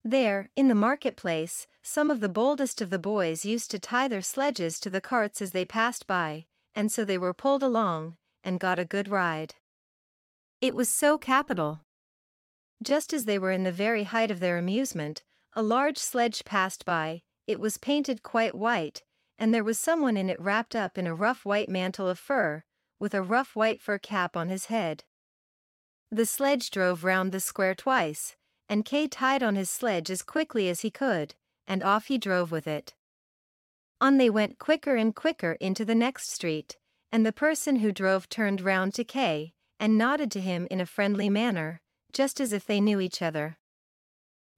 There, 0.09 0.49
in 0.55 0.69
the 0.69 0.73
marketplace, 0.73 1.67
some 1.83 2.09
of 2.09 2.21
the 2.21 2.29
boldest 2.29 2.81
of 2.81 2.91
the 2.91 2.97
boys 2.97 3.43
used 3.43 3.69
to 3.71 3.77
tie 3.77 4.07
their 4.07 4.21
sledges 4.21 4.79
to 4.79 4.89
the 4.89 5.01
carts 5.01 5.41
as 5.41 5.51
they 5.51 5.65
passed 5.65 6.07
by, 6.07 6.45
and 6.73 6.89
so 6.89 7.03
they 7.03 7.17
were 7.17 7.33
pulled 7.33 7.61
along, 7.61 8.15
and 8.41 8.57
got 8.57 8.79
a 8.79 8.85
good 8.85 9.09
ride. 9.09 9.55
It 10.61 10.73
was 10.73 10.87
so 10.87 11.17
capital. 11.17 11.81
Just 12.81 13.11
as 13.11 13.25
they 13.25 13.37
were 13.37 13.51
in 13.51 13.63
the 13.63 13.71
very 13.73 14.03
height 14.03 14.31
of 14.31 14.39
their 14.39 14.57
amusement, 14.57 15.23
a 15.51 15.61
large 15.61 15.97
sledge 15.97 16.45
passed 16.45 16.85
by, 16.85 17.23
it 17.45 17.59
was 17.59 17.77
painted 17.77 18.23
quite 18.23 18.55
white, 18.55 19.03
and 19.37 19.53
there 19.53 19.61
was 19.61 19.77
someone 19.77 20.15
in 20.15 20.29
it 20.29 20.39
wrapped 20.39 20.73
up 20.73 20.97
in 20.97 21.05
a 21.05 21.13
rough 21.13 21.43
white 21.43 21.67
mantle 21.67 22.07
of 22.07 22.17
fur, 22.17 22.63
with 22.97 23.13
a 23.13 23.21
rough 23.21 23.57
white 23.57 23.81
fur 23.81 23.99
cap 23.99 24.37
on 24.37 24.47
his 24.47 24.67
head. 24.67 25.03
The 26.09 26.25
sledge 26.25 26.71
drove 26.71 27.03
round 27.03 27.33
the 27.33 27.41
square 27.41 27.75
twice, 27.75 28.36
and 28.69 28.85
Kay 28.85 29.07
tied 29.07 29.43
on 29.43 29.55
his 29.55 29.69
sledge 29.69 30.09
as 30.09 30.21
quickly 30.21 30.69
as 30.69 30.81
he 30.81 30.89
could, 30.89 31.35
and 31.67 31.83
off 31.83 32.07
he 32.07 32.17
drove 32.17 32.51
with 32.51 32.67
it. 32.67 32.93
On 33.99 34.17
they 34.17 34.29
went 34.29 34.59
quicker 34.59 34.95
and 34.95 35.15
quicker 35.15 35.53
into 35.53 35.83
the 35.83 35.95
next 35.95 36.31
street, 36.31 36.77
and 37.11 37.25
the 37.25 37.31
person 37.31 37.77
who 37.77 37.91
drove 37.91 38.29
turned 38.29 38.61
round 38.61 38.93
to 38.95 39.03
Kay, 39.03 39.53
and 39.79 39.97
nodded 39.97 40.31
to 40.31 40.41
him 40.41 40.67
in 40.69 40.81
a 40.81 40.85
friendly 40.85 41.29
manner, 41.29 41.81
just 42.11 42.39
as 42.39 42.53
if 42.53 42.65
they 42.65 42.81
knew 42.81 42.99
each 42.99 43.21
other. 43.21 43.57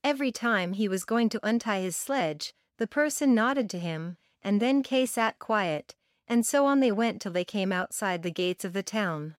Every 0.03 0.31
time 0.31 0.73
he 0.73 0.87
was 0.87 1.03
going 1.03 1.29
to 1.29 1.45
untie 1.45 1.81
his 1.81 1.95
sledge, 1.95 2.53
the 2.77 2.87
person 2.87 3.35
nodded 3.35 3.69
to 3.71 3.79
him, 3.79 4.17
and 4.41 4.61
then 4.61 4.83
Kay 4.83 5.05
sat 5.05 5.39
quiet, 5.39 5.95
and 6.27 6.45
so 6.45 6.65
on 6.65 6.79
they 6.79 6.91
went 6.91 7.21
till 7.21 7.31
they 7.31 7.43
came 7.43 7.71
outside 7.71 8.23
the 8.23 8.31
gates 8.31 8.63
of 8.63 8.73
the 8.73 8.83
town. 8.83 9.35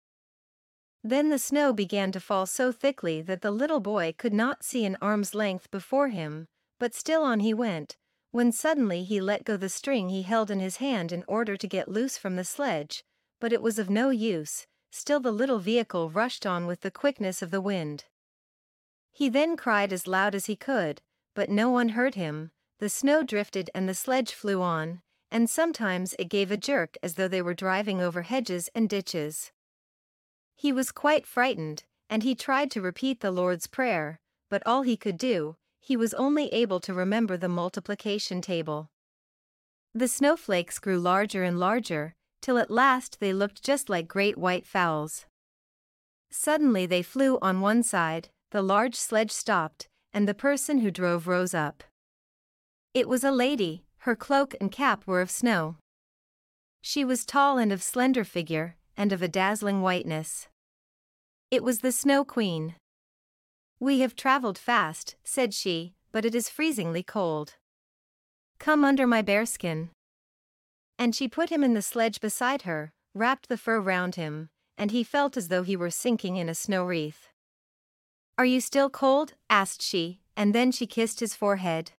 Then 1.02 1.30
the 1.30 1.38
snow 1.38 1.72
began 1.72 2.12
to 2.12 2.20
fall 2.20 2.44
so 2.46 2.72
thickly 2.72 3.22
that 3.22 3.40
the 3.40 3.50
little 3.50 3.80
boy 3.80 4.14
could 4.18 4.34
not 4.34 4.62
see 4.62 4.84
an 4.84 4.98
arm's 5.00 5.34
length 5.34 5.70
before 5.70 6.08
him, 6.08 6.46
but 6.78 6.94
still 6.94 7.22
on 7.22 7.40
he 7.40 7.54
went, 7.54 7.96
when 8.32 8.52
suddenly 8.52 9.02
he 9.02 9.20
let 9.20 9.44
go 9.44 9.56
the 9.56 9.68
string 9.68 10.10
he 10.10 10.22
held 10.22 10.50
in 10.50 10.60
his 10.60 10.76
hand 10.76 11.10
in 11.10 11.24
order 11.26 11.56
to 11.56 11.66
get 11.66 11.88
loose 11.88 12.18
from 12.18 12.36
the 12.36 12.44
sledge, 12.44 13.02
but 13.40 13.52
it 13.52 13.62
was 13.62 13.78
of 13.78 13.88
no 13.88 14.10
use, 14.10 14.66
still 14.90 15.20
the 15.20 15.32
little 15.32 15.58
vehicle 15.58 16.10
rushed 16.10 16.44
on 16.44 16.66
with 16.66 16.82
the 16.82 16.90
quickness 16.90 17.40
of 17.40 17.50
the 17.50 17.60
wind. 17.60 18.04
He 19.10 19.28
then 19.28 19.56
cried 19.56 19.92
as 19.92 20.06
loud 20.06 20.34
as 20.34 20.46
he 20.46 20.54
could, 20.54 21.00
but 21.34 21.48
no 21.48 21.70
one 21.70 21.90
heard 21.90 22.14
him, 22.14 22.50
the 22.78 22.88
snow 22.88 23.22
drifted 23.22 23.70
and 23.74 23.88
the 23.88 23.94
sledge 23.94 24.32
flew 24.32 24.60
on, 24.60 25.00
and 25.30 25.48
sometimes 25.48 26.14
it 26.18 26.28
gave 26.28 26.50
a 26.50 26.56
jerk 26.56 26.96
as 27.02 27.14
though 27.14 27.28
they 27.28 27.42
were 27.42 27.54
driving 27.54 28.00
over 28.00 28.22
hedges 28.22 28.68
and 28.74 28.88
ditches. 28.88 29.50
He 30.60 30.72
was 30.72 30.92
quite 30.92 31.26
frightened, 31.26 31.84
and 32.10 32.22
he 32.22 32.34
tried 32.34 32.70
to 32.72 32.82
repeat 32.82 33.20
the 33.20 33.30
Lord's 33.30 33.66
Prayer, 33.66 34.20
but 34.50 34.62
all 34.66 34.82
he 34.82 34.94
could 34.94 35.16
do, 35.16 35.56
he 35.80 35.96
was 35.96 36.12
only 36.12 36.52
able 36.52 36.80
to 36.80 36.92
remember 36.92 37.38
the 37.38 37.48
multiplication 37.48 38.42
table. 38.42 38.90
The 39.94 40.06
snowflakes 40.06 40.78
grew 40.78 40.98
larger 40.98 41.44
and 41.44 41.58
larger, 41.58 42.12
till 42.42 42.58
at 42.58 42.70
last 42.70 43.20
they 43.20 43.32
looked 43.32 43.62
just 43.62 43.88
like 43.88 44.06
great 44.06 44.36
white 44.36 44.66
fowls. 44.66 45.24
Suddenly 46.30 46.84
they 46.84 47.00
flew 47.00 47.38
on 47.40 47.62
one 47.62 47.82
side, 47.82 48.28
the 48.50 48.60
large 48.60 48.96
sledge 48.96 49.30
stopped, 49.30 49.88
and 50.12 50.28
the 50.28 50.34
person 50.34 50.80
who 50.80 50.90
drove 50.90 51.26
rose 51.26 51.54
up. 51.54 51.84
It 52.92 53.08
was 53.08 53.24
a 53.24 53.32
lady, 53.32 53.86
her 54.00 54.14
cloak 54.14 54.54
and 54.60 54.70
cap 54.70 55.06
were 55.06 55.22
of 55.22 55.30
snow. 55.30 55.76
She 56.82 57.02
was 57.02 57.24
tall 57.24 57.56
and 57.56 57.72
of 57.72 57.82
slender 57.82 58.24
figure, 58.24 58.76
and 59.00 59.14
of 59.14 59.22
a 59.22 59.28
dazzling 59.28 59.80
whiteness. 59.80 60.46
It 61.50 61.64
was 61.64 61.78
the 61.78 61.90
Snow 61.90 62.22
Queen. 62.22 62.74
We 63.80 64.00
have 64.00 64.14
traveled 64.14 64.58
fast, 64.58 65.16
said 65.24 65.54
she, 65.54 65.94
but 66.12 66.26
it 66.26 66.34
is 66.34 66.50
freezingly 66.50 67.02
cold. 67.02 67.54
Come 68.58 68.84
under 68.84 69.06
my 69.06 69.22
bearskin. 69.22 69.88
And 70.98 71.14
she 71.14 71.28
put 71.28 71.48
him 71.48 71.64
in 71.64 71.72
the 71.72 71.80
sledge 71.80 72.20
beside 72.20 72.62
her, 72.62 72.92
wrapped 73.14 73.48
the 73.48 73.56
fur 73.56 73.80
round 73.80 74.16
him, 74.16 74.50
and 74.76 74.90
he 74.90 75.02
felt 75.02 75.34
as 75.34 75.48
though 75.48 75.62
he 75.62 75.76
were 75.76 75.88
sinking 75.88 76.36
in 76.36 76.50
a 76.50 76.54
snow 76.54 76.84
wreath. 76.84 77.30
Are 78.36 78.44
you 78.44 78.60
still 78.60 78.90
cold? 78.90 79.32
asked 79.48 79.80
she, 79.80 80.20
and 80.36 80.54
then 80.54 80.70
she 80.70 80.86
kissed 80.86 81.20
his 81.20 81.34
forehead. 81.34 81.92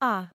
Ah! 0.00 0.30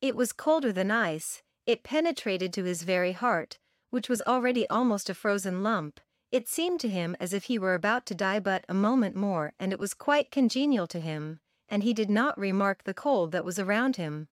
It 0.00 0.16
was 0.16 0.32
colder 0.32 0.72
than 0.72 0.90
ice, 0.90 1.42
it 1.66 1.82
penetrated 1.82 2.54
to 2.54 2.64
his 2.64 2.84
very 2.84 3.12
heart, 3.12 3.58
which 3.92 4.08
was 4.08 4.22
already 4.22 4.66
almost 4.70 5.10
a 5.10 5.14
frozen 5.14 5.62
lump. 5.62 6.00
It 6.30 6.48
seemed 6.48 6.80
to 6.80 6.88
him 6.88 7.14
as 7.20 7.34
if 7.34 7.44
he 7.44 7.58
were 7.58 7.74
about 7.74 8.06
to 8.06 8.14
die 8.14 8.40
but 8.40 8.64
a 8.66 8.72
moment 8.72 9.14
more, 9.14 9.52
and 9.60 9.70
it 9.70 9.78
was 9.78 9.92
quite 9.92 10.30
congenial 10.30 10.86
to 10.86 10.98
him, 10.98 11.40
and 11.68 11.82
he 11.82 11.92
did 11.92 12.08
not 12.08 12.38
remark 12.38 12.84
the 12.84 12.94
cold 12.94 13.32
that 13.32 13.44
was 13.44 13.58
around 13.58 13.96
him. 13.96 14.28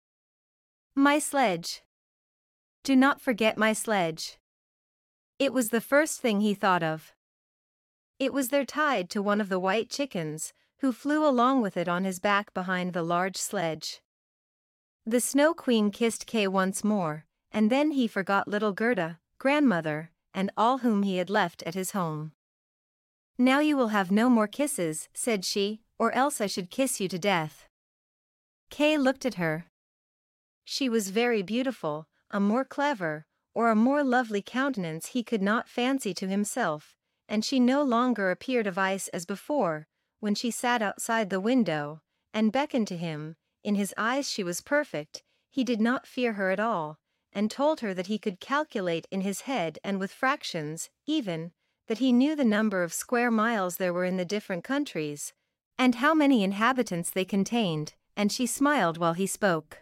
My 0.93 1.19
sledge. 1.19 1.83
Do 2.83 2.97
not 2.97 3.21
forget 3.21 3.57
my 3.57 3.71
sledge. 3.71 4.39
It 5.39 5.53
was 5.53 5.69
the 5.69 5.79
first 5.79 6.19
thing 6.19 6.41
he 6.41 6.53
thought 6.53 6.83
of. 6.83 7.13
It 8.19 8.33
was 8.33 8.49
there 8.49 8.65
tied 8.65 9.09
to 9.11 9.21
one 9.21 9.39
of 9.39 9.47
the 9.47 9.59
white 9.59 9.89
chickens, 9.89 10.51
who 10.79 10.91
flew 10.91 11.25
along 11.25 11.61
with 11.61 11.77
it 11.77 11.87
on 11.87 12.03
his 12.03 12.19
back 12.19 12.53
behind 12.53 12.91
the 12.91 13.03
large 13.03 13.37
sledge. 13.37 14.01
The 15.05 15.21
Snow 15.21 15.53
Queen 15.53 15.91
kissed 15.91 16.25
Kay 16.25 16.45
once 16.45 16.83
more, 16.83 17.25
and 17.53 17.69
then 17.69 17.91
he 17.91 18.05
forgot 18.05 18.49
little 18.49 18.73
Gerda, 18.73 19.19
grandmother, 19.37 20.11
and 20.33 20.51
all 20.57 20.79
whom 20.79 21.03
he 21.03 21.17
had 21.17 21.29
left 21.29 21.63
at 21.63 21.73
his 21.73 21.91
home. 21.91 22.33
Now 23.37 23.59
you 23.59 23.75
will 23.75 23.89
have 23.89 24.11
no 24.11 24.29
more 24.29 24.47
kisses, 24.47 25.09
said 25.13 25.43
she, 25.43 25.81
or 25.99 26.11
else 26.13 26.39
I 26.39 26.47
should 26.47 26.69
kiss 26.69 26.99
you 26.99 27.07
to 27.09 27.19
death. 27.19 27.67
Kay 28.69 28.97
looked 28.97 29.25
at 29.25 29.35
her. 29.35 29.65
She 30.63 30.89
was 30.89 31.09
very 31.09 31.41
beautiful, 31.41 32.07
a 32.31 32.39
more 32.39 32.65
clever, 32.65 33.25
or 33.53 33.69
a 33.69 33.75
more 33.75 34.03
lovely 34.03 34.41
countenance 34.41 35.07
he 35.07 35.23
could 35.23 35.41
not 35.41 35.69
fancy 35.69 36.13
to 36.13 36.27
himself, 36.27 36.95
and 37.29 37.43
she 37.45 37.59
no 37.59 37.83
longer 37.83 38.31
appeared 38.31 38.67
of 38.67 38.77
ice 38.77 39.07
as 39.09 39.25
before, 39.25 39.87
when 40.19 40.35
she 40.35 40.51
sat 40.51 40.81
outside 40.81 41.29
the 41.29 41.39
window, 41.39 42.01
and 42.33 42.51
beckoned 42.51 42.87
to 42.87 42.97
him, 42.97 43.35
in 43.63 43.75
his 43.75 43.93
eyes 43.97 44.29
she 44.29 44.43
was 44.43 44.61
perfect, 44.61 45.23
he 45.49 45.63
did 45.63 45.79
not 45.79 46.07
fear 46.07 46.33
her 46.33 46.51
at 46.51 46.59
all, 46.59 46.99
and 47.35 47.51
told 47.51 47.81
her 47.81 47.93
that 47.93 48.07
he 48.07 48.17
could 48.17 48.39
calculate 48.39 49.07
in 49.11 49.21
his 49.21 49.41
head 49.41 49.77
and 49.83 49.99
with 49.99 50.11
fractions, 50.11 50.89
even, 51.05 51.51
that 51.87 51.97
he 51.97 52.13
knew 52.13 52.35
the 52.35 52.45
number 52.45 52.81
of 52.81 52.93
square 52.93 53.29
miles 53.29 53.75
there 53.75 53.93
were 53.93 54.05
in 54.05 54.15
the 54.15 54.25
different 54.25 54.63
countries, 54.63 55.33
and 55.77 55.95
how 55.95 56.13
many 56.13 56.43
inhabitants 56.43 57.11
they 57.11 57.25
contained, 57.25 57.93
and 58.15 58.31
she 58.31 58.45
smiled 58.45 58.97
while 58.97 59.13
he 59.13 59.27
spoke. 59.27 59.81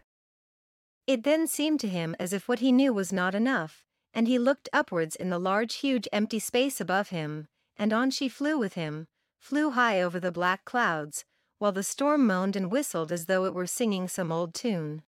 It 1.06 1.24
then 1.24 1.46
seemed 1.48 1.80
to 1.82 1.88
him 1.88 2.16
as 2.20 2.34
if 2.34 2.48
what 2.48 2.60
he 2.60 2.72
knew 2.72 2.92
was 2.92 3.14
not 3.14 3.36
enough, 3.36 3.86
and 4.14 4.28
he 4.28 4.40
looked 4.40 4.68
upwards 4.74 5.16
in 5.16 5.30
the 5.30 5.40
large 5.40 5.76
huge 5.76 6.08
empty 6.12 6.40
space 6.40 6.82
above 6.82 7.10
him, 7.10 7.48
and 7.78 7.94
on 7.94 8.10
she 8.10 8.28
flew 8.28 8.58
with 8.58 8.74
him, 8.74 9.08
flew 9.40 9.72
high 9.72 10.02
over 10.02 10.20
the 10.20 10.32
black 10.32 10.66
clouds, 10.66 11.24
while 11.60 11.72
the 11.72 11.84
storm 11.84 12.26
moaned 12.26 12.56
and 12.56 12.72
whistled 12.72 13.12
as 13.12 13.28
though 13.28 13.46
it 13.46 13.54
were 13.54 13.68
singing 13.68 14.08
some 14.08 14.32
old 14.32 14.54
tune. 14.54 15.04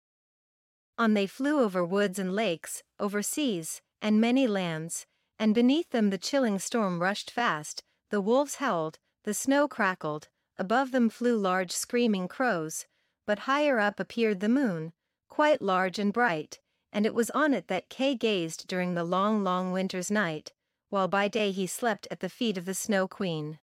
On 0.97 1.15
they 1.15 1.27
flew 1.27 1.61
over 1.61 1.85
woods 1.85 2.19
and 2.19 2.35
lakes, 2.35 2.83
over 3.01 3.23
seas, 3.23 3.83
and 4.01 4.21
many 4.21 4.47
lands, 4.47 5.07
and 5.39 5.55
beneath 5.55 5.91
them 5.91 6.11
the 6.11 6.19
chilling 6.19 6.59
storm 6.59 7.03
rushed 7.03 7.31
fast, 7.31 7.83
the 8.11 8.21
wolves 8.21 8.57
howled, 8.57 8.99
the 9.25 9.35
snow 9.35 9.67
crackled, 9.67 10.29
above 10.57 10.93
them 10.93 11.11
flew 11.11 11.37
large 11.37 11.73
screaming 11.73 12.29
crows, 12.29 12.87
but 13.27 13.41
higher 13.41 13.81
up 13.81 13.99
appeared 13.99 14.41
the 14.41 14.49
moon, 14.49 14.93
quite 15.29 15.61
large 15.61 15.99
and 15.99 16.13
bright, 16.13 16.61
and 16.93 17.05
it 17.05 17.15
was 17.15 17.31
on 17.31 17.53
it 17.53 17.67
that 17.67 17.89
Kay 17.89 18.15
gazed 18.15 18.69
during 18.69 18.95
the 18.95 19.03
long, 19.03 19.43
long 19.43 19.73
winter's 19.73 20.11
night, 20.11 20.53
while 20.91 21.09
by 21.09 21.27
day 21.27 21.51
he 21.51 21.67
slept 21.67 22.07
at 22.11 22.21
the 22.21 22.29
feet 22.29 22.57
of 22.57 22.67
the 22.67 22.75
Snow 22.75 23.09
Queen. 23.09 23.59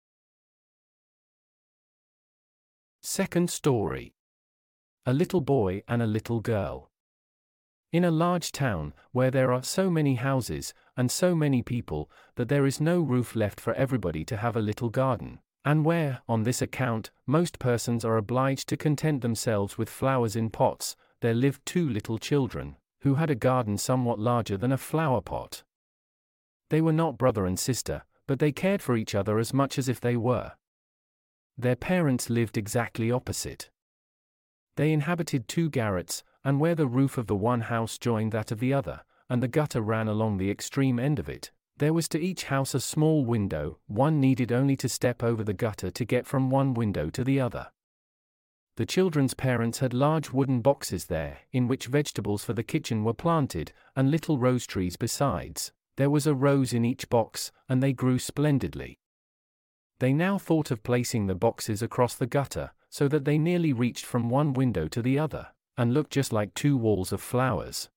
Second 3.04 3.52
story 3.52 4.16
A 5.06 5.14
little 5.14 5.42
boy 5.42 5.84
and 5.88 6.02
a 6.02 6.08
little 6.08 6.40
girl. 6.40 6.89
In 7.92 8.04
a 8.04 8.12
large 8.12 8.52
town, 8.52 8.94
where 9.12 9.32
there 9.32 9.52
are 9.52 9.64
so 9.64 9.90
many 9.90 10.16
houses, 10.16 10.74
and 10.96 11.10
so 11.10 11.34
many 11.34 11.64
people, 11.64 12.12
that 12.36 12.48
there 12.48 12.68
is 12.68 12.80
no 12.80 13.02
roof 13.02 13.36
left 13.36 13.60
for 13.60 13.74
everybody 13.74 14.24
to 14.26 14.38
have 14.38 14.56
a 14.56 14.62
little 14.62 14.90
garden, 14.90 15.40
and 15.66 15.84
where, 15.84 16.22
on 16.28 16.44
this 16.44 16.62
account, 16.62 17.10
most 17.26 17.58
persons 17.58 18.06
are 18.06 18.18
obliged 18.18 18.70
to 18.70 18.78
content 18.78 19.22
themselves 19.22 19.78
with 19.78 19.90
flowers 19.90 20.36
in 20.36 20.52
pots, 20.52 20.96
there 21.22 21.34
lived 21.34 21.66
two 21.66 21.90
little 21.90 22.20
children, 22.20 22.78
who 23.02 23.16
had 23.16 23.32
a 23.32 23.36
garden 23.36 23.78
somewhat 23.78 24.20
larger 24.20 24.56
than 24.56 24.72
a 24.72 24.78
flower 24.78 25.22
pot. 25.22 25.64
They 26.70 26.82
were 26.82 26.94
not 26.94 27.18
brother 27.18 27.46
and 27.48 27.58
sister, 27.58 28.04
but 28.28 28.38
they 28.38 28.52
cared 28.52 28.84
for 28.84 28.96
each 28.96 29.16
other 29.16 29.40
as 29.40 29.52
much 29.52 29.80
as 29.80 29.90
if 29.90 30.00
they 30.00 30.16
were. 30.16 30.52
Their 31.58 31.76
parents 31.76 32.30
lived 32.30 32.58
exactly 32.58 33.12
opposite. 33.12 33.72
They 34.76 34.94
inhabited 34.94 35.48
two 35.48 35.70
garrets, 35.70 36.24
and 36.44 36.60
where 36.60 36.76
the 36.76 36.88
roof 36.88 37.18
of 37.18 37.28
the 37.28 37.36
one 37.36 37.62
house 37.62 37.98
joined 37.98 38.32
that 38.32 38.52
of 38.52 38.60
the 38.60 38.74
other, 38.74 39.02
and 39.30 39.44
the 39.44 39.48
gutter 39.48 39.82
ran 39.82 40.08
along 40.08 40.38
the 40.38 40.50
extreme 40.50 41.00
end 41.00 41.20
of 41.20 41.30
it, 41.30 41.52
there 41.80 41.94
was 41.94 42.10
to 42.10 42.20
each 42.20 42.46
house 42.46 42.74
a 42.74 42.80
small 42.80 43.24
window, 43.24 43.80
one 43.88 44.20
needed 44.20 44.52
only 44.52 44.76
to 44.76 44.90
step 44.90 45.24
over 45.24 45.44
the 45.44 45.54
gutter 45.54 45.90
to 45.90 46.06
get 46.06 46.28
from 46.28 46.50
one 46.50 46.74
window 46.74 47.10
to 47.10 47.24
the 47.24 47.40
other. 47.40 47.68
The 48.76 48.86
children's 48.86 49.34
parents 49.34 49.80
had 49.80 49.94
large 49.94 50.32
wooden 50.32 50.62
boxes 50.62 51.06
there, 51.06 51.40
in 51.52 51.68
which 51.68 51.88
vegetables 51.88 52.44
for 52.44 52.54
the 52.54 52.64
kitchen 52.64 53.04
were 53.04 53.14
planted, 53.14 53.72
and 53.96 54.12
little 54.12 54.38
rose 54.38 54.68
trees 54.68 54.98
besides. 54.98 55.72
There 55.96 56.10
was 56.10 56.28
a 56.28 56.34
rose 56.34 56.74
in 56.74 56.86
each 56.86 57.10
box, 57.10 57.52
and 57.68 57.84
they 57.84 57.94
grew 57.94 58.20
splendidly. 58.20 59.00
They 60.00 60.14
now 60.14 60.38
thought 60.38 60.72
of 60.72 60.84
placing 60.84 61.28
the 61.28 61.36
boxes 61.36 61.82
across 61.82 62.16
the 62.16 62.28
gutter, 62.28 62.72
so 62.90 63.08
that 63.10 63.26
they 63.26 63.38
nearly 63.38 63.74
reached 63.74 64.06
from 64.06 64.30
one 64.30 64.54
window 64.54 64.88
to 64.88 65.02
the 65.02 65.20
other, 65.20 65.48
and 65.80 65.94
looked 65.94 66.12
just 66.12 66.34
like 66.34 66.54
two 66.54 66.76
walls 66.76 67.14
of 67.14 67.22
flowers. 67.22 67.90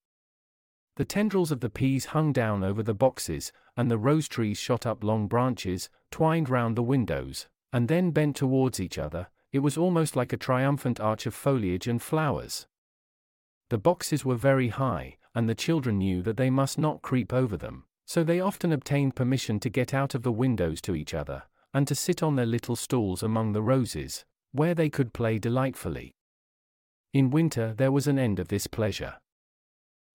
The 0.95 1.03
tendrils 1.03 1.51
of 1.51 1.59
the 1.59 1.69
peas 1.69 2.05
hung 2.05 2.31
down 2.31 2.63
over 2.63 2.81
the 2.81 2.93
boxes, 2.93 3.51
and 3.75 3.91
the 3.91 3.97
rose 3.97 4.29
trees 4.29 4.57
shot 4.57 4.85
up 4.85 5.03
long 5.03 5.27
branches, 5.27 5.89
twined 6.09 6.47
round 6.47 6.77
the 6.77 6.81
windows, 6.81 7.47
and 7.73 7.89
then 7.89 8.11
bent 8.11 8.37
towards 8.37 8.79
each 8.79 8.97
other. 8.97 9.27
It 9.51 9.59
was 9.59 9.77
almost 9.77 10.15
like 10.15 10.31
a 10.31 10.37
triumphant 10.37 11.01
arch 11.01 11.25
of 11.25 11.33
foliage 11.33 11.85
and 11.85 12.01
flowers. 12.01 12.67
The 13.69 13.77
boxes 13.77 14.23
were 14.23 14.35
very 14.35 14.69
high, 14.69 15.17
and 15.35 15.49
the 15.49 15.55
children 15.55 15.97
knew 15.97 16.21
that 16.21 16.37
they 16.37 16.49
must 16.49 16.77
not 16.77 17.01
creep 17.01 17.33
over 17.33 17.57
them, 17.57 17.83
so 18.05 18.23
they 18.23 18.39
often 18.39 18.71
obtained 18.71 19.17
permission 19.17 19.59
to 19.59 19.69
get 19.69 19.93
out 19.93 20.15
of 20.15 20.23
the 20.23 20.31
windows 20.31 20.79
to 20.83 20.95
each 20.95 21.13
other, 21.13 21.43
and 21.73 21.85
to 21.89 21.95
sit 21.95 22.23
on 22.23 22.37
their 22.37 22.45
little 22.45 22.77
stools 22.77 23.21
among 23.21 23.51
the 23.51 23.61
roses, 23.61 24.23
where 24.53 24.73
they 24.73 24.89
could 24.89 25.11
play 25.11 25.37
delightfully. 25.37 26.15
In 27.13 27.29
winter 27.29 27.75
there 27.75 27.91
was 27.91 28.07
an 28.07 28.17
end 28.17 28.39
of 28.39 28.47
this 28.47 28.65
pleasure. 28.65 29.15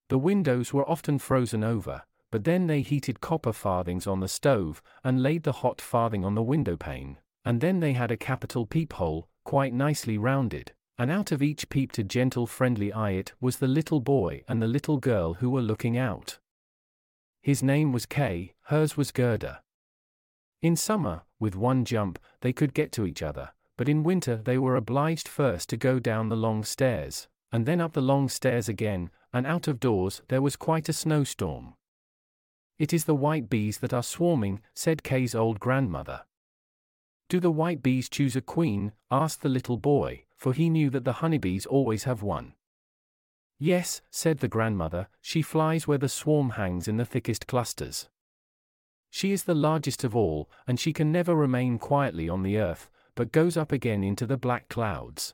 The 0.09 0.17
windows 0.17 0.73
were 0.73 0.89
often 0.89 1.17
frozen 1.17 1.63
over, 1.63 2.03
but 2.29 2.43
then 2.43 2.67
they 2.67 2.81
heated 2.81 3.21
copper 3.21 3.53
farthings 3.53 4.05
on 4.05 4.19
the 4.19 4.27
stove, 4.27 4.81
and 5.03 5.23
laid 5.23 5.43
the 5.43 5.53
hot 5.63 5.79
farthing 5.79 6.25
on 6.25 6.35
the 6.35 6.43
window 6.43 6.75
pane, 6.75 7.17
and 7.45 7.61
then 7.61 7.79
they 7.79 7.93
had 7.93 8.11
a 8.11 8.17
capital 8.17 8.65
peephole, 8.65 9.29
quite 9.45 9.73
nicely 9.73 10.17
rounded, 10.17 10.73
and 10.97 11.09
out 11.09 11.31
of 11.31 11.41
each 11.41 11.69
peeped 11.69 11.97
a 11.97 12.03
gentle 12.03 12.45
friendly 12.45 12.91
eye. 12.91 13.11
It 13.11 13.33
was 13.39 13.57
the 13.57 13.67
little 13.67 14.01
boy 14.01 14.43
and 14.47 14.61
the 14.61 14.67
little 14.67 14.97
girl 14.97 15.35
who 15.35 15.49
were 15.49 15.61
looking 15.61 15.97
out. 15.97 16.39
His 17.41 17.63
name 17.63 17.93
was 17.93 18.05
Kay, 18.05 18.53
hers 18.63 18.97
was 18.97 19.11
Gerda. 19.11 19.61
In 20.61 20.75
summer, 20.75 21.21
with 21.39 21.55
one 21.55 21.85
jump, 21.85 22.19
they 22.41 22.51
could 22.51 22.73
get 22.73 22.91
to 22.91 23.05
each 23.05 23.21
other, 23.23 23.51
but 23.79 23.87
in 23.87 24.03
winter 24.03 24.35
they 24.35 24.57
were 24.57 24.75
obliged 24.75 25.25
first 25.25 25.69
to 25.69 25.77
go 25.77 25.99
down 25.99 26.27
the 26.27 26.35
long 26.35 26.65
stairs, 26.65 27.29
and 27.49 27.65
then 27.65 27.79
up 27.79 27.93
the 27.93 28.01
long 28.01 28.27
stairs 28.27 28.67
again, 28.67 29.09
and 29.31 29.47
out 29.47 29.69
of 29.69 29.79
doors 29.79 30.21
there 30.27 30.41
was 30.41 30.57
quite 30.57 30.89
a 30.89 30.91
snowstorm. 30.91 31.73
It 32.77 32.91
is 32.91 33.05
the 33.05 33.15
white 33.15 33.49
bees 33.49 33.77
that 33.77 33.93
are 33.93 34.03
swarming, 34.03 34.59
said 34.73 35.01
Kay's 35.01 35.33
old 35.33 35.61
grandmother. 35.61 36.23
Do 37.29 37.39
the 37.39 37.51
white 37.51 37.81
bees 37.81 38.09
choose 38.09 38.35
a 38.35 38.41
queen? 38.41 38.91
asked 39.09 39.43
the 39.43 39.47
little 39.47 39.77
boy, 39.77 40.25
for 40.35 40.51
he 40.51 40.69
knew 40.69 40.89
that 40.89 41.05
the 41.05 41.21
honeybees 41.23 41.65
always 41.65 42.03
have 42.03 42.21
one. 42.21 42.55
Yes, 43.57 44.01
said 44.11 44.39
the 44.39 44.49
grandmother, 44.49 45.07
she 45.21 45.41
flies 45.41 45.87
where 45.87 45.97
the 45.97 46.09
swarm 46.09 46.49
hangs 46.49 46.89
in 46.89 46.97
the 46.97 47.05
thickest 47.05 47.47
clusters. 47.47 48.09
She 49.09 49.31
is 49.31 49.43
the 49.43 49.55
largest 49.55 50.03
of 50.03 50.17
all, 50.17 50.49
and 50.67 50.77
she 50.77 50.91
can 50.91 51.13
never 51.13 51.33
remain 51.33 51.79
quietly 51.79 52.27
on 52.27 52.43
the 52.43 52.57
earth, 52.57 52.89
but 53.19 53.33
goes 53.33 53.57
up 53.57 53.73
again 53.73 54.01
into 54.01 54.25
the 54.25 54.37
black 54.37 54.69
clouds. 54.69 55.33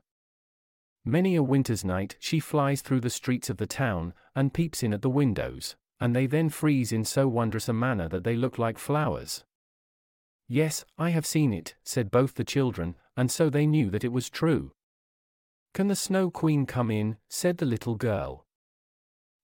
Many 1.06 1.36
a 1.36 1.44
winter's 1.44 1.86
night 1.86 2.16
she 2.20 2.40
flies 2.40 2.82
through 2.82 3.02
the 3.02 3.12
streets 3.12 3.48
of 3.48 3.58
the 3.58 3.68
town, 3.68 4.16
and 4.36 4.56
peeps 4.56 4.82
in 4.82 4.92
at 4.92 5.04
the 5.04 5.10
windows, 5.22 5.76
And 6.00 6.16
they 6.16 6.26
then 6.26 6.50
freeze 6.50 6.92
in 6.92 7.06
so 7.06 7.28
wondrous 7.28 7.70
a 7.70 7.74
manner 7.74 8.10
that 8.10 8.24
they 8.24 8.36
look 8.36 8.58
like 8.58 8.80
flowers. 8.80 9.44
Yes, 10.48 10.84
I 10.98 11.12
have 11.12 11.28
seen 11.28 11.54
it, 11.54 11.76
said 11.84 12.10
both 12.10 12.34
the 12.34 12.44
children, 12.44 12.96
and 13.16 13.30
so 13.30 13.52
they 13.52 13.68
knew 13.68 13.92
that 13.92 14.04
it 14.04 14.12
was 14.12 14.32
true. 14.32 14.72
Can 15.76 15.88
the 15.88 15.96
Snow 15.96 16.32
Queen 16.32 16.66
come 16.66 16.90
in? 16.90 17.18
said 17.30 17.60
the 17.60 17.68
little 17.68 17.94
girl. 17.94 18.48